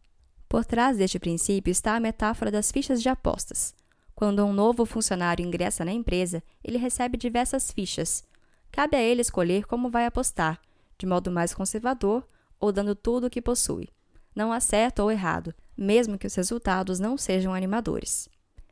Por 0.48 0.64
trás 0.64 0.96
deste 0.96 1.18
princípio 1.18 1.70
está 1.70 1.94
a 1.94 2.00
metáfora 2.00 2.50
das 2.50 2.72
fichas 2.72 3.00
de 3.00 3.08
apostas. 3.08 3.74
Quando 4.14 4.44
um 4.44 4.52
novo 4.52 4.84
funcionário 4.84 5.46
ingressa 5.46 5.84
na 5.84 5.92
empresa, 5.92 6.42
ele 6.64 6.76
recebe 6.76 7.16
diversas 7.16 7.70
fichas. 7.70 8.24
Cabe 8.72 8.96
a 8.96 9.02
ele 9.02 9.20
escolher 9.20 9.66
como 9.66 9.88
vai 9.88 10.06
apostar, 10.06 10.60
de 10.98 11.06
modo 11.06 11.30
mais 11.30 11.54
conservador 11.54 12.26
ou 12.58 12.72
dando 12.72 12.94
tudo 12.94 13.26
o 13.26 13.30
que 13.30 13.40
possui. 13.40 13.88
Não 14.34 14.52
há 14.52 14.60
certo 14.60 15.00
ou 15.00 15.10
errado, 15.10 15.54
mesmo 15.76 16.18
que 16.18 16.26
os 16.26 16.34
resultados 16.34 16.98
não 16.98 17.16
sejam 17.16 17.54
animadores. 17.54 18.28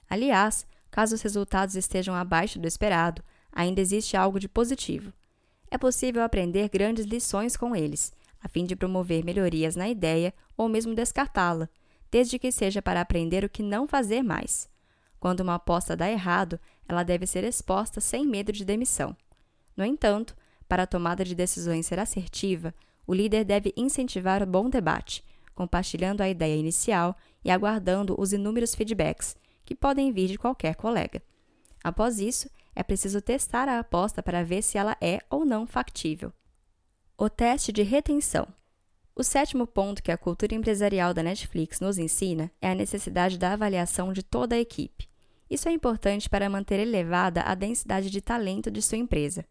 Aliás, 0.09 0.67
caso 0.91 1.15
os 1.15 1.23
resultados 1.23 1.75
estejam 1.75 2.15
abaixo 2.15 2.59
do 2.59 2.67
esperado, 2.67 3.23
ainda 3.53 3.81
existe 3.81 4.17
algo 4.17 4.39
de 4.39 4.49
positivo. 4.49 5.13
É 5.71 5.77
possível 5.77 6.23
aprender 6.23 6.69
grandes 6.69 7.05
lições 7.05 7.57
com 7.57 7.75
eles, 7.75 8.13
a 8.41 8.49
fim 8.49 8.65
de 8.65 8.77
promover 8.77 9.25
melhorias 9.25 9.77
na 9.77 9.89
ideia 9.89 10.33
ou 10.57 10.69
mesmo 10.69 10.95
descartá-la, 10.95 11.69
desde 12.11 12.39
que 12.39 12.51
seja 12.51 12.81
para 12.81 13.01
aprender 13.01 13.45
o 13.45 13.49
que 13.49 13.63
não 13.63 13.87
fazer 13.87 14.23
mais. 14.23 14.69
Quando 15.21 15.41
uma 15.41 15.57
aposta 15.57 15.97
dá 15.97 16.11
errado, 16.11 16.59
ela 16.89 17.03
deve 17.03 17.27
ser 17.27 17.45
exposta 17.45 18.01
sem 18.01 18.27
medo 18.27 18.53
de 18.53 18.65
demissão. 18.65 19.17
No 19.77 19.85
entanto, 19.85 20.37
para 20.69 20.85
a 20.85 20.87
tomada 20.87 21.25
de 21.25 21.35
decisões 21.35 21.87
ser 21.87 21.99
assertiva, 21.99 22.75
o 23.07 23.15
líder 23.15 23.45
deve 23.45 23.73
incentivar 23.77 24.43
o 24.43 24.47
bom 24.47 24.69
debate, 24.69 25.25
compartilhando 25.55 26.21
a 26.21 26.29
ideia 26.29 26.57
inicial 26.57 27.17
e 27.45 27.51
aguardando 27.51 28.15
os 28.19 28.33
inúmeros 28.33 28.75
feedbacks, 28.75 29.37
que 29.65 29.75
podem 29.75 30.13
vir 30.13 30.29
de 30.29 30.39
qualquer 30.39 30.77
colega. 30.77 31.23
Após 31.83 32.19
isso, 32.19 32.49
é 32.79 32.83
preciso 32.85 33.21
testar 33.21 33.69
a 33.69 33.81
aposta 33.81 34.23
para 34.23 34.45
ver 34.45 34.63
se 34.63 34.79
ela 34.79 34.97
é 35.01 35.19
ou 35.29 35.45
não 35.45 35.67
factível. 35.67 36.33
O 37.19 37.29
teste 37.29 37.73
de 37.73 37.83
retenção. 37.83 38.47
O 39.17 39.25
sétimo 39.25 39.67
ponto 39.67 40.01
que 40.01 40.13
a 40.13 40.17
cultura 40.17 40.55
empresarial 40.55 41.13
da 41.13 41.21
Netflix 41.21 41.81
nos 41.81 41.99
ensina 41.99 42.53
é 42.63 42.71
a 42.71 42.77
necessidade 42.77 43.37
da 43.37 43.53
avaliação 43.53 44.13
de 44.13 44.23
toda 44.23 44.55
a 44.55 44.61
equipe. 44.61 45.09
Isso 45.51 45.69
é 45.69 45.73
importante 45.73 46.31
para 46.31 46.49
manter 46.49 46.79
elevada 46.79 47.43
a 47.43 47.57
densidade 47.57 48.11
de 48.11 48.21
talento 48.21 48.71
de 48.71 48.81
sua 48.81 48.99
empresa. 48.99 49.45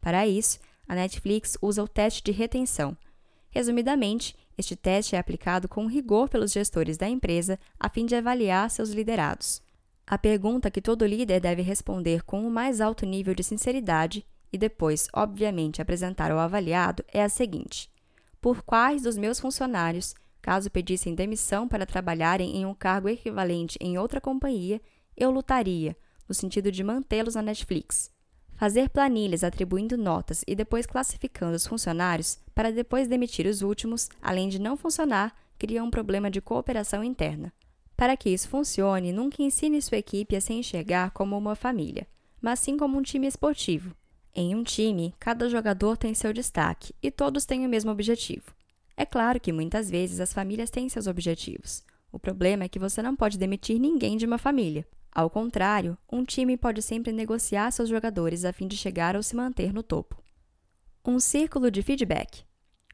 Para 0.00 0.26
isso, 0.26 0.58
a 0.88 0.94
Netflix 0.94 1.58
usa 1.60 1.82
o 1.84 1.88
teste 1.88 2.22
de 2.22 2.32
retenção. 2.32 2.96
Resumidamente, 3.50 4.34
este 4.56 4.74
teste 4.74 5.16
é 5.16 5.18
aplicado 5.18 5.68
com 5.68 5.86
rigor 5.86 6.30
pelos 6.30 6.50
gestores 6.50 6.96
da 6.96 7.06
empresa 7.06 7.58
a 7.78 7.90
fim 7.90 8.06
de 8.06 8.14
avaliar 8.14 8.70
seus 8.70 8.88
liderados. 8.88 9.60
A 10.10 10.18
pergunta 10.18 10.72
que 10.72 10.82
todo 10.82 11.06
líder 11.06 11.38
deve 11.38 11.62
responder 11.62 12.24
com 12.24 12.44
o 12.44 12.50
mais 12.50 12.80
alto 12.80 13.06
nível 13.06 13.32
de 13.32 13.44
sinceridade 13.44 14.26
e 14.52 14.58
depois, 14.58 15.06
obviamente, 15.14 15.80
apresentar 15.80 16.32
ao 16.32 16.38
avaliado 16.40 17.04
é 17.12 17.22
a 17.22 17.28
seguinte: 17.28 17.88
Por 18.40 18.64
quais 18.64 19.02
dos 19.02 19.16
meus 19.16 19.38
funcionários, 19.38 20.12
caso 20.42 20.68
pedissem 20.68 21.14
demissão 21.14 21.68
para 21.68 21.86
trabalharem 21.86 22.56
em 22.56 22.66
um 22.66 22.74
cargo 22.74 23.08
equivalente 23.08 23.78
em 23.80 23.98
outra 23.98 24.20
companhia, 24.20 24.82
eu 25.16 25.30
lutaria, 25.30 25.96
no 26.28 26.34
sentido 26.34 26.72
de 26.72 26.82
mantê-los 26.82 27.36
na 27.36 27.42
Netflix? 27.42 28.10
Fazer 28.56 28.88
planilhas 28.88 29.44
atribuindo 29.44 29.96
notas 29.96 30.42
e 30.44 30.56
depois 30.56 30.86
classificando 30.86 31.54
os 31.54 31.68
funcionários 31.68 32.36
para 32.52 32.72
depois 32.72 33.06
demitir 33.06 33.46
os 33.46 33.62
últimos, 33.62 34.08
além 34.20 34.48
de 34.48 34.58
não 34.58 34.76
funcionar, 34.76 35.36
cria 35.56 35.84
um 35.84 35.90
problema 35.90 36.28
de 36.28 36.40
cooperação 36.40 37.04
interna. 37.04 37.52
Para 38.00 38.16
que 38.16 38.30
isso 38.30 38.48
funcione, 38.48 39.12
nunca 39.12 39.42
ensine 39.42 39.82
sua 39.82 39.98
equipe 39.98 40.34
a 40.34 40.40
se 40.40 40.54
enxergar 40.54 41.10
como 41.10 41.36
uma 41.36 41.54
família, 41.54 42.06
mas 42.40 42.58
sim 42.58 42.78
como 42.78 42.96
um 42.96 43.02
time 43.02 43.26
esportivo. 43.26 43.94
Em 44.34 44.54
um 44.54 44.64
time, 44.64 45.14
cada 45.18 45.50
jogador 45.50 45.98
tem 45.98 46.14
seu 46.14 46.32
destaque 46.32 46.94
e 47.02 47.10
todos 47.10 47.44
têm 47.44 47.66
o 47.66 47.68
mesmo 47.68 47.90
objetivo. 47.90 48.54
É 48.96 49.04
claro 49.04 49.38
que 49.38 49.52
muitas 49.52 49.90
vezes 49.90 50.18
as 50.18 50.32
famílias 50.32 50.70
têm 50.70 50.88
seus 50.88 51.06
objetivos. 51.06 51.84
O 52.10 52.18
problema 52.18 52.64
é 52.64 52.70
que 52.70 52.78
você 52.78 53.02
não 53.02 53.14
pode 53.14 53.36
demitir 53.36 53.78
ninguém 53.78 54.16
de 54.16 54.24
uma 54.24 54.38
família. 54.38 54.86
Ao 55.12 55.28
contrário, 55.28 55.94
um 56.10 56.24
time 56.24 56.56
pode 56.56 56.80
sempre 56.80 57.12
negociar 57.12 57.70
seus 57.70 57.90
jogadores 57.90 58.46
a 58.46 58.52
fim 58.54 58.66
de 58.66 58.78
chegar 58.78 59.14
ou 59.14 59.22
se 59.22 59.36
manter 59.36 59.74
no 59.74 59.82
topo. 59.82 60.16
Um 61.04 61.20
círculo 61.20 61.70
de 61.70 61.82
feedback. 61.82 62.44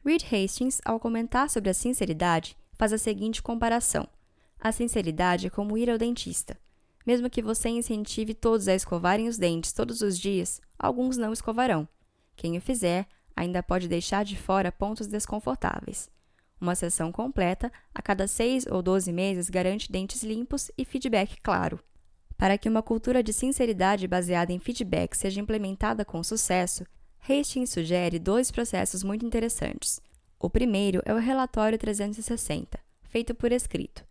Reed 0.05 0.23
Hastings, 0.25 0.81
ao 0.83 0.99
comentar 0.99 1.49
sobre 1.49 1.69
a 1.69 1.73
sinceridade, 1.73 2.57
faz 2.73 2.91
a 2.91 2.97
seguinte 2.97 3.41
comparação: 3.41 4.05
a 4.59 4.71
sinceridade 4.71 5.47
é 5.47 5.49
como 5.49 5.77
ir 5.77 5.89
ao 5.89 5.97
dentista. 5.97 6.57
Mesmo 7.05 7.29
que 7.29 7.41
você 7.41 7.69
incentive 7.69 8.33
todos 8.33 8.67
a 8.67 8.75
escovarem 8.75 9.27
os 9.27 9.37
dentes 9.37 9.71
todos 9.71 10.01
os 10.01 10.19
dias, 10.19 10.61
alguns 10.77 11.15
não 11.15 11.31
escovarão. 11.31 11.87
Quem 12.35 12.57
o 12.57 12.61
fizer 12.61 13.07
ainda 13.35 13.63
pode 13.63 13.87
deixar 13.87 14.25
de 14.25 14.35
fora 14.35 14.71
pontos 14.71 15.07
desconfortáveis. 15.07 16.09
Uma 16.59 16.75
sessão 16.75 17.11
completa 17.11 17.71
a 17.93 18.01
cada 18.01 18.27
6 18.27 18.65
ou 18.67 18.81
12 18.81 19.13
meses 19.13 19.49
garante 19.49 19.91
dentes 19.91 20.23
limpos 20.23 20.71
e 20.77 20.83
feedback 20.83 21.39
claro. 21.41 21.79
Para 22.35 22.57
que 22.57 22.67
uma 22.67 22.83
cultura 22.83 23.23
de 23.23 23.31
sinceridade 23.31 24.07
baseada 24.07 24.51
em 24.51 24.59
feedback 24.59 25.15
seja 25.15 25.39
implementada 25.39 26.03
com 26.03 26.23
sucesso, 26.23 26.85
Hastings 27.21 27.69
sugere 27.69 28.19
dois 28.19 28.51
processos 28.51 29.03
muito 29.03 29.25
interessantes. 29.25 30.01
O 30.39 30.49
primeiro 30.49 31.01
é 31.05 31.13
o 31.13 31.17
relatório 31.17 31.77
360, 31.77 32.79
feito 33.03 33.33
por 33.33 33.51
escrito. 33.51 34.05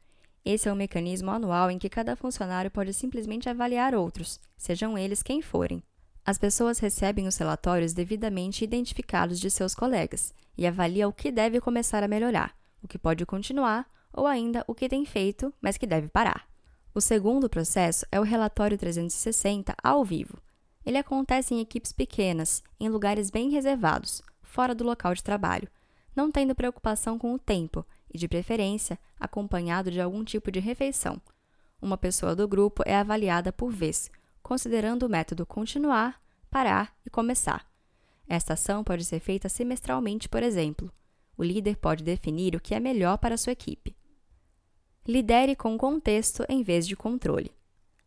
Esse 0.49 0.69
é 0.69 0.73
um 0.73 0.77
mecanismo 0.77 1.33
anual 1.33 1.73
em 1.73 1.77
que 1.77 1.89
cada 1.89 2.15
funcionário 2.15 2.71
pode 2.71 2.95
simplesmente 2.95 3.49
avaliar 3.49 3.97
outros, 3.97 4.39
sejam 4.57 4.97
eles 4.97 5.21
quem 5.21 5.43
forem. 5.43 5.83
As 6.25 6.39
pessoas 6.39 6.79
recebem 6.79 7.27
os 7.27 7.37
relatórios 7.37 7.93
devidamente 7.93 8.63
identificados 8.63 9.41
de 9.41 9.51
seus 9.51 9.75
colegas 9.75 10.33
e 10.57 10.65
avaliam 10.65 11.11
o 11.11 11.13
que 11.13 11.33
deve 11.33 11.61
começar 11.61 12.05
a 12.05 12.09
melhorar, 12.09 12.57
o 12.81 12.87
que 12.87 12.97
pode 12.97 13.27
continuar 13.27 13.91
ou 14.13 14.25
ainda 14.25 14.63
o 14.69 14.75
que 14.75 14.89
tem 14.89 15.05
feito, 15.05 15.53
mas 15.61 15.77
que 15.77 15.85
deve 15.85 16.07
parar. 16.07 16.47
O 16.95 17.01
segundo 17.01 17.51
processo 17.51 18.07
é 18.13 18.21
o 18.21 18.23
relatório 18.23 18.79
360 18.79 19.75
ao 19.83 20.05
vivo. 20.05 20.39
Ele 20.85 20.97
acontece 20.97 21.55
em 21.55 21.61
equipes 21.61 21.91
pequenas, 21.91 22.63
em 22.79 22.89
lugares 22.89 23.33
bem 23.33 23.51
reservados, 23.51 24.23
fora 24.45 24.77
do 24.77 24.85
local 24.85 25.13
de 25.13 25.25
trabalho, 25.25 25.69
não 26.15 26.31
tendo 26.31 26.55
preocupação 26.55 27.19
com 27.19 27.35
o 27.35 27.39
tempo 27.39 27.85
e, 28.17 28.19
de 28.19 28.27
preferência, 28.27 28.99
acompanhado 29.21 29.91
de 29.91 30.01
algum 30.01 30.25
tipo 30.25 30.51
de 30.51 30.59
refeição. 30.59 31.21
Uma 31.81 31.99
pessoa 31.99 32.35
do 32.35 32.49
grupo 32.49 32.83
é 32.87 32.97
avaliada 32.97 33.53
por 33.53 33.71
vez, 33.71 34.11
considerando 34.43 35.05
o 35.05 35.09
método 35.09 35.45
continuar, 35.45 36.21
parar 36.51 36.97
e 37.05 37.11
começar. 37.11 37.71
Esta 38.27 38.55
ação 38.55 38.83
pode 38.83 39.05
ser 39.05 39.21
feita 39.21 39.49
semestralmente, 39.49 40.29
por 40.29 40.43
exemplo. 40.43 40.91
O 41.37 41.45
líder 41.45 41.77
pode 41.77 42.03
definir 42.03 42.57
o 42.57 42.61
que 42.61 42.75
é 42.75 42.81
melhor 42.81 43.19
para 43.19 43.37
sua 43.37 43.53
equipe. 43.53 43.95
Lidere 45.07 45.55
com 45.55 45.79
contexto 45.79 46.45
em 46.49 46.63
vez 46.63 46.87
de 46.87 46.97
controle. 46.97 47.53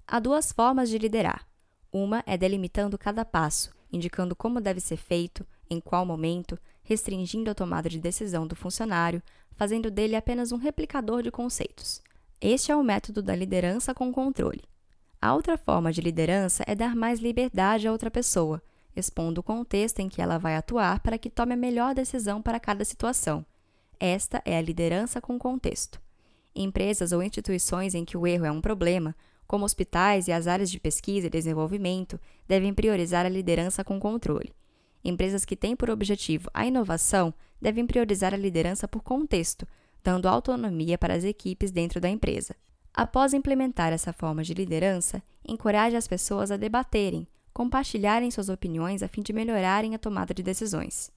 Há 0.06 0.20
duas 0.20 0.52
formas 0.52 0.90
de 0.90 0.98
liderar. 0.98 1.48
Uma 1.92 2.24
é 2.26 2.36
delimitando 2.36 2.98
cada 2.98 3.24
passo, 3.24 3.72
indicando 3.92 4.36
como 4.36 4.60
deve 4.60 4.80
ser 4.80 4.98
feito, 4.98 5.46
em 5.70 5.80
qual 5.80 6.06
momento, 6.06 6.60
restringindo 6.90 7.52
a 7.52 7.54
tomada 7.54 7.88
de 7.88 8.00
decisão 8.00 8.48
do 8.48 8.56
funcionário, 8.56 9.22
fazendo 9.56 9.92
dele 9.92 10.16
apenas 10.16 10.52
um 10.52 10.58
replicador 10.58 11.22
de 11.22 11.30
conceitos. 11.30 12.02
Este 12.42 12.72
é 12.72 12.76
o 12.76 12.84
método 12.84 13.22
da 13.22 13.36
liderança 13.36 13.94
com 13.94 14.12
controle. 14.12 14.64
A 15.22 15.36
outra 15.36 15.56
forma 15.56 15.94
de 15.94 16.02
liderança 16.02 16.64
é 16.66 16.74
dar 16.74 16.96
mais 16.96 17.20
liberdade 17.20 17.88
a 17.88 17.92
outra 17.92 18.10
pessoa, 18.10 18.60
expondo 18.96 19.42
o 19.42 19.44
contexto 19.44 20.00
em 20.00 20.10
que 20.10 20.20
ela 20.20 20.40
vai 20.40 20.56
atuar 20.56 21.00
para 21.02 21.20
que 21.20 21.30
tome 21.30 21.54
a 21.54 21.58
melhor 21.58 21.94
decisão 21.94 22.42
para 22.42 22.60
cada 22.60 22.84
situação. 22.84 23.46
Esta 24.00 24.42
é 24.44 24.58
a 24.58 24.62
liderança 24.62 25.22
com 25.22 25.38
contexto. 25.38 26.02
Empresas 26.56 27.12
ou 27.12 27.22
instituições 27.22 27.94
em 27.94 28.04
que 28.04 28.18
o 28.18 28.26
erro 28.26 28.46
é 28.46 28.52
um 28.52 28.62
problema, 28.62 29.16
como 29.46 29.64
hospitais 29.64 30.28
e 30.28 30.32
as 30.32 30.48
áreas 30.48 30.72
de 30.72 30.80
pesquisa 30.80 31.28
e 31.28 31.30
desenvolvimento, 31.30 32.20
devem 32.48 32.74
priorizar 32.74 33.28
a 33.28 33.30
liderança 33.30 33.84
com 33.84 34.00
controle. 34.00 34.52
Empresas 35.04 35.46
que 35.46 35.56
têm 35.56 35.76
por 35.76 35.90
objetivo 35.90 36.50
a 36.54 36.66
inovação 36.66 37.34
devem 37.62 37.86
priorizar 37.86 38.34
a 38.34 38.38
liderança 38.38 38.88
por 38.88 39.02
contexto, 39.02 39.68
dando 40.04 40.28
autonomia 40.28 40.98
para 40.98 41.14
as 41.14 41.24
equipes 41.24 41.72
dentro 41.72 42.00
da 42.00 42.10
empresa. 42.10 42.56
Após 42.94 43.34
implementar 43.34 43.94
essa 43.94 44.12
forma 44.12 44.44
de 44.44 44.54
liderança, 44.54 45.22
encoraje 45.48 45.96
as 45.96 46.08
pessoas 46.08 46.52
a 46.52 46.58
debaterem, 46.58 47.28
compartilharem 47.54 48.32
suas 48.32 48.50
opiniões 48.50 49.04
a 49.04 49.08
fim 49.08 49.22
de 49.22 49.34
melhorarem 49.34 49.96
a 49.96 50.00
tomada 50.00 50.34
de 50.34 50.44
decisões. 50.44 51.12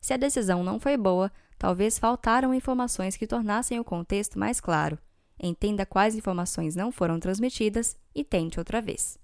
Se 0.00 0.12
a 0.12 0.16
decisão 0.16 0.62
não 0.62 0.78
foi 0.78 0.96
boa, 0.96 1.30
talvez 1.58 1.98
faltaram 1.98 2.54
informações 2.54 3.16
que 3.16 3.26
tornassem 3.26 3.78
o 3.78 3.84
contexto 3.84 4.38
mais 4.38 4.60
claro. 4.60 4.98
Entenda 5.40 5.86
quais 5.86 6.14
informações 6.14 6.74
não 6.74 6.90
foram 6.90 7.20
transmitidas 7.20 7.96
e 8.14 8.24
tente 8.24 8.58
outra 8.58 8.80
vez. 8.80 9.18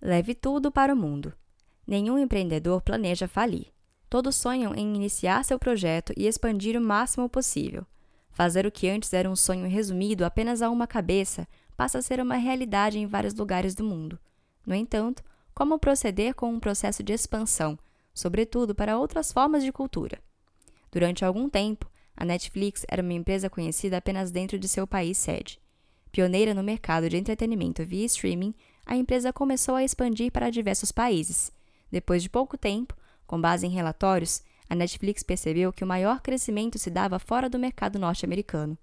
Leve 0.00 0.34
tudo 0.34 0.70
para 0.70 0.92
o 0.92 0.96
mundo. 0.96 1.32
Nenhum 1.86 2.18
empreendedor 2.18 2.80
planeja 2.80 3.26
falir. 3.26 3.66
Todos 4.08 4.36
sonham 4.36 4.74
em 4.74 4.94
iniciar 4.94 5.44
seu 5.44 5.58
projeto 5.58 6.12
e 6.16 6.26
expandir 6.26 6.76
o 6.76 6.80
máximo 6.80 7.28
possível. 7.28 7.86
Fazer 8.30 8.66
o 8.66 8.70
que 8.70 8.88
antes 8.88 9.12
era 9.12 9.30
um 9.30 9.36
sonho 9.36 9.68
resumido 9.68 10.24
apenas 10.24 10.62
a 10.62 10.70
uma 10.70 10.86
cabeça 10.86 11.46
passa 11.76 11.98
a 11.98 12.02
ser 12.02 12.20
uma 12.20 12.36
realidade 12.36 12.98
em 12.98 13.06
vários 13.06 13.34
lugares 13.34 13.74
do 13.74 13.84
mundo. 13.84 14.18
No 14.66 14.74
entanto, 14.74 15.22
como 15.54 15.78
proceder 15.78 16.34
com 16.34 16.50
um 16.50 16.60
processo 16.60 17.02
de 17.02 17.12
expansão, 17.12 17.78
sobretudo 18.14 18.74
para 18.74 18.98
outras 18.98 19.32
formas 19.32 19.62
de 19.62 19.72
cultura? 19.72 20.18
Durante 20.90 21.24
algum 21.24 21.48
tempo, 21.48 21.90
a 22.16 22.24
Netflix 22.24 22.84
era 22.88 23.02
uma 23.02 23.12
empresa 23.12 23.50
conhecida 23.50 23.96
apenas 23.96 24.30
dentro 24.30 24.58
de 24.58 24.68
seu 24.68 24.86
país 24.86 25.18
sede. 25.18 25.60
Pioneira 26.10 26.52
no 26.52 26.62
mercado 26.62 27.08
de 27.08 27.16
entretenimento 27.16 27.84
via 27.84 28.04
streaming, 28.04 28.54
a 28.84 28.94
empresa 28.94 29.32
começou 29.32 29.74
a 29.74 29.84
expandir 29.84 30.30
para 30.30 30.50
diversos 30.50 30.92
países. 30.92 31.50
Depois 31.92 32.22
de 32.22 32.30
pouco 32.30 32.56
tempo, 32.56 32.96
com 33.26 33.38
base 33.38 33.66
em 33.66 33.70
relatórios, 33.70 34.42
a 34.68 34.74
Netflix 34.74 35.22
percebeu 35.22 35.70
que 35.70 35.84
o 35.84 35.86
maior 35.86 36.22
crescimento 36.22 36.78
se 36.78 36.88
dava 36.88 37.18
fora 37.18 37.50
do 37.50 37.58
mercado 37.58 37.98
norte-americano. 37.98 38.78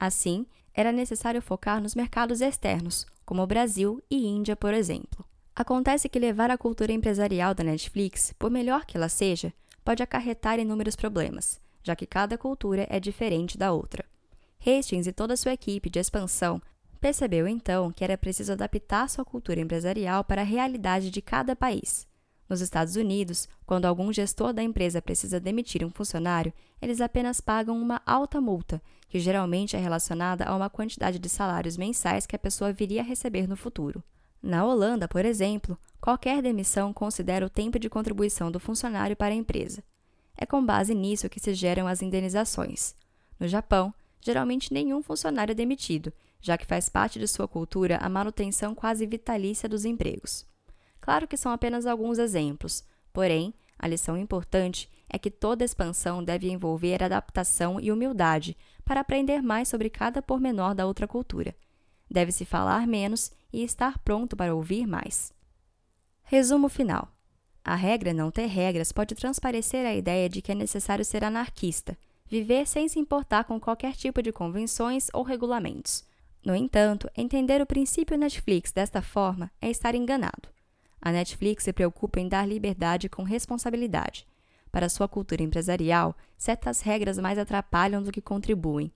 Assim, 0.00 0.46
era 0.72 0.90
necessário 0.90 1.42
focar 1.42 1.82
nos 1.82 1.94
mercados 1.94 2.40
externos, 2.40 3.06
como 3.26 3.42
o 3.42 3.46
Brasil 3.46 4.02
e 4.10 4.26
Índia, 4.26 4.56
por 4.56 4.72
exemplo. 4.72 5.24
Acontece 5.54 6.08
que 6.08 6.18
levar 6.18 6.50
a 6.50 6.58
cultura 6.58 6.92
empresarial 6.92 7.54
da 7.54 7.62
Netflix, 7.62 8.34
por 8.38 8.50
melhor 8.50 8.86
que 8.86 8.96
ela 8.96 9.10
seja, 9.10 9.52
pode 9.84 10.02
acarretar 10.02 10.58
inúmeros 10.58 10.96
problemas, 10.96 11.60
já 11.82 11.94
que 11.94 12.06
cada 12.06 12.38
cultura 12.38 12.86
é 12.88 12.98
diferente 12.98 13.58
da 13.58 13.70
outra. 13.70 14.04
Hastings 14.66 15.06
e 15.06 15.12
toda 15.12 15.36
sua 15.36 15.52
equipe 15.52 15.90
de 15.90 15.98
expansão 15.98 16.60
percebeu 16.98 17.46
então 17.46 17.92
que 17.92 18.02
era 18.02 18.16
preciso 18.16 18.52
adaptar 18.52 19.10
sua 19.10 19.26
cultura 19.26 19.60
empresarial 19.60 20.24
para 20.24 20.40
a 20.40 20.44
realidade 20.44 21.10
de 21.10 21.20
cada 21.20 21.54
país. 21.54 22.06
Nos 22.48 22.60
Estados 22.60 22.96
Unidos, 22.96 23.48
quando 23.64 23.86
algum 23.86 24.12
gestor 24.12 24.52
da 24.52 24.62
empresa 24.62 25.00
precisa 25.00 25.40
demitir 25.40 25.84
um 25.84 25.90
funcionário, 25.90 26.52
eles 26.80 27.00
apenas 27.00 27.40
pagam 27.40 27.80
uma 27.80 28.02
alta 28.04 28.40
multa, 28.40 28.82
que 29.08 29.18
geralmente 29.18 29.76
é 29.76 29.78
relacionada 29.78 30.44
a 30.44 30.54
uma 30.54 30.68
quantidade 30.68 31.18
de 31.18 31.28
salários 31.28 31.76
mensais 31.76 32.26
que 32.26 32.36
a 32.36 32.38
pessoa 32.38 32.72
viria 32.72 33.00
a 33.00 33.04
receber 33.04 33.48
no 33.48 33.56
futuro. 33.56 34.02
Na 34.42 34.64
Holanda, 34.64 35.08
por 35.08 35.24
exemplo, 35.24 35.78
qualquer 36.00 36.42
demissão 36.42 36.92
considera 36.92 37.46
o 37.46 37.50
tempo 37.50 37.78
de 37.78 37.88
contribuição 37.88 38.50
do 38.50 38.60
funcionário 38.60 39.16
para 39.16 39.32
a 39.32 39.36
empresa. 39.36 39.82
É 40.36 40.44
com 40.44 40.64
base 40.64 40.94
nisso 40.94 41.30
que 41.30 41.40
se 41.40 41.54
geram 41.54 41.86
as 41.86 42.02
indenizações. 42.02 42.94
No 43.40 43.48
Japão, 43.48 43.94
geralmente 44.20 44.72
nenhum 44.72 45.02
funcionário 45.02 45.52
é 45.52 45.54
demitido, 45.54 46.12
já 46.40 46.58
que 46.58 46.66
faz 46.66 46.90
parte 46.90 47.18
de 47.18 47.26
sua 47.26 47.48
cultura 47.48 47.96
a 47.96 48.08
manutenção 48.08 48.74
quase 48.74 49.06
vitalícia 49.06 49.66
dos 49.66 49.86
empregos. 49.86 50.44
Claro 51.04 51.28
que 51.28 51.36
são 51.36 51.52
apenas 51.52 51.84
alguns 51.84 52.18
exemplos, 52.18 52.82
porém, 53.12 53.52
a 53.78 53.86
lição 53.86 54.16
importante 54.16 54.88
é 55.06 55.18
que 55.18 55.30
toda 55.30 55.62
expansão 55.62 56.24
deve 56.24 56.50
envolver 56.50 57.02
adaptação 57.02 57.78
e 57.78 57.92
humildade 57.92 58.56
para 58.86 59.00
aprender 59.00 59.42
mais 59.42 59.68
sobre 59.68 59.90
cada 59.90 60.22
pormenor 60.22 60.74
da 60.74 60.86
outra 60.86 61.06
cultura. 61.06 61.54
Deve-se 62.10 62.46
falar 62.46 62.86
menos 62.86 63.30
e 63.52 63.62
estar 63.62 63.98
pronto 63.98 64.34
para 64.34 64.54
ouvir 64.54 64.86
mais. 64.86 65.30
Resumo 66.22 66.70
final: 66.70 67.12
a 67.62 67.74
regra 67.74 68.14
não 68.14 68.30
ter 68.30 68.46
regras 68.46 68.90
pode 68.90 69.14
transparecer 69.14 69.84
a 69.84 69.94
ideia 69.94 70.26
de 70.26 70.40
que 70.40 70.52
é 70.52 70.54
necessário 70.54 71.04
ser 71.04 71.22
anarquista, 71.22 71.98
viver 72.24 72.66
sem 72.66 72.88
se 72.88 72.98
importar 72.98 73.44
com 73.44 73.60
qualquer 73.60 73.94
tipo 73.94 74.22
de 74.22 74.32
convenções 74.32 75.08
ou 75.12 75.22
regulamentos. 75.22 76.02
No 76.42 76.56
entanto, 76.56 77.10
entender 77.14 77.60
o 77.60 77.66
princípio 77.66 78.16
Netflix 78.16 78.72
desta 78.72 79.02
forma 79.02 79.50
é 79.60 79.68
estar 79.68 79.94
enganado. 79.94 80.53
A 81.04 81.12
Netflix 81.12 81.64
se 81.64 81.72
preocupa 81.74 82.18
em 82.18 82.26
dar 82.26 82.48
liberdade 82.48 83.10
com 83.10 83.24
responsabilidade. 83.24 84.26
Para 84.72 84.88
sua 84.88 85.06
cultura 85.06 85.42
empresarial, 85.42 86.16
certas 86.34 86.80
regras 86.80 87.18
mais 87.18 87.38
atrapalham 87.38 88.02
do 88.02 88.10
que 88.10 88.22
contribuem. 88.22 88.90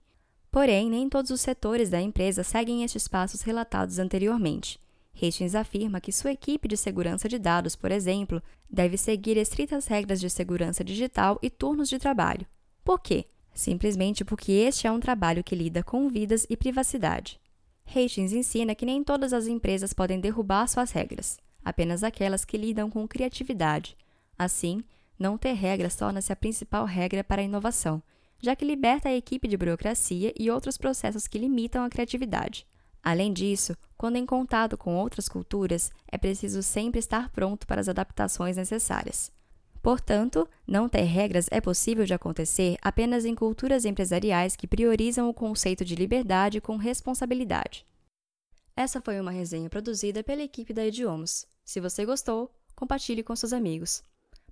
Porém, 0.49 0.89
nem 0.89 1.07
todos 1.07 1.29
os 1.29 1.39
setores 1.39 1.87
da 1.87 2.01
empresa 2.01 2.43
seguem 2.43 2.83
estes 2.83 3.07
passos 3.07 3.43
relatados 3.43 3.99
anteriormente. 3.99 4.79
Hastings 5.21 5.53
afirma 5.53 6.01
que 6.01 6.11
sua 6.11 6.31
equipe 6.31 6.67
de 6.67 6.75
segurança 6.75 7.29
de 7.29 7.37
dados, 7.37 7.75
por 7.75 7.91
exemplo, 7.91 8.41
deve 8.67 8.97
seguir 8.97 9.37
estritas 9.37 9.85
regras 9.85 10.19
de 10.19 10.31
segurança 10.31 10.83
digital 10.83 11.37
e 11.43 11.49
turnos 11.51 11.89
de 11.89 11.99
trabalho. 11.99 12.47
Por 12.83 12.99
quê? 12.99 13.25
Simplesmente 13.53 14.25
porque 14.25 14.51
este 14.51 14.87
é 14.87 14.91
um 14.91 14.99
trabalho 14.99 15.43
que 15.43 15.53
lida 15.53 15.83
com 15.83 16.09
vidas 16.09 16.47
e 16.49 16.57
privacidade. 16.57 17.39
Hastings 17.85 18.33
ensina 18.33 18.73
que 18.73 18.85
nem 18.85 19.03
todas 19.03 19.31
as 19.31 19.45
empresas 19.45 19.93
podem 19.93 20.19
derrubar 20.19 20.67
suas 20.67 20.89
regras 20.89 21.37
apenas 21.63 22.03
aquelas 22.03 22.45
que 22.45 22.57
lidam 22.57 22.89
com 22.89 23.07
criatividade. 23.07 23.97
Assim, 24.37 24.83
não 25.17 25.37
ter 25.37 25.53
regras 25.53 25.95
torna-se 25.95 26.31
a 26.31 26.35
principal 26.35 26.85
regra 26.85 27.23
para 27.23 27.41
a 27.41 27.45
inovação, 27.45 28.01
já 28.41 28.55
que 28.55 28.65
liberta 28.65 29.09
a 29.09 29.15
equipe 29.15 29.47
de 29.47 29.57
burocracia 29.57 30.33
e 30.39 30.49
outros 30.49 30.77
processos 30.77 31.27
que 31.27 31.37
limitam 31.37 31.83
a 31.83 31.89
criatividade. 31.89 32.65
Além 33.03 33.33
disso, 33.33 33.75
quando 33.97 34.15
em 34.15 34.25
contato 34.25 34.77
com 34.77 34.95
outras 34.95 35.27
culturas, 35.27 35.91
é 36.09 36.17
preciso 36.17 36.63
sempre 36.63 36.99
estar 36.99 37.29
pronto 37.29 37.67
para 37.67 37.81
as 37.81 37.89
adaptações 37.89 38.57
necessárias. 38.57 39.31
Portanto, 39.81 40.47
não 40.67 40.89
ter 40.89 41.03
regras 41.03 41.47
é 41.51 41.61
possível 41.61 42.05
de 42.05 42.13
acontecer 42.13 42.77
apenas 42.81 43.25
em 43.25 43.33
culturas 43.33 43.85
empresariais 43.85 44.55
que 44.55 44.67
priorizam 44.67 45.29
o 45.29 45.33
conceito 45.33 45.85
de 45.85 45.95
liberdade 45.95 46.59
com 46.59 46.75
responsabilidade. 46.75 47.85
Essa 48.79 49.01
foi 49.01 49.19
uma 49.19 49.29
resenha 49.29 49.69
produzida 49.69 50.23
pela 50.23 50.41
equipe 50.41 50.71
da 50.71 50.85
Idiomas. 50.85 51.45
Se 51.65 51.81
você 51.81 52.05
gostou, 52.05 52.49
compartilhe 52.73 53.21
com 53.21 53.35
seus 53.35 53.51
amigos. 53.51 54.01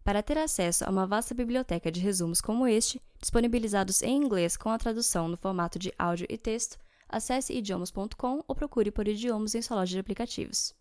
Para 0.04 0.22
ter 0.22 0.38
acesso 0.38 0.84
a 0.84 0.90
uma 0.90 1.08
vasta 1.08 1.34
biblioteca 1.34 1.90
de 1.90 2.02
resumos 2.02 2.42
como 2.42 2.68
este, 2.68 3.02
disponibilizados 3.22 4.04
em 4.04 4.18
inglês 4.18 4.58
com 4.58 4.68
a 4.70 4.78
tradução 4.78 5.30
no 5.30 5.38
formato 5.38 5.80
de 5.80 5.94
áudio 5.98 6.28
e 6.30 6.38
texto, 6.38 6.78
acesse 7.08 7.54
idiomas.com 7.54 8.44
ou 8.46 8.54
procure 8.54 8.92
por 8.92 9.08
idiomas 9.08 9.56
em 9.56 9.62
sua 9.62 9.78
loja 9.78 9.94
de 9.94 10.00
aplicativos. 10.00 10.76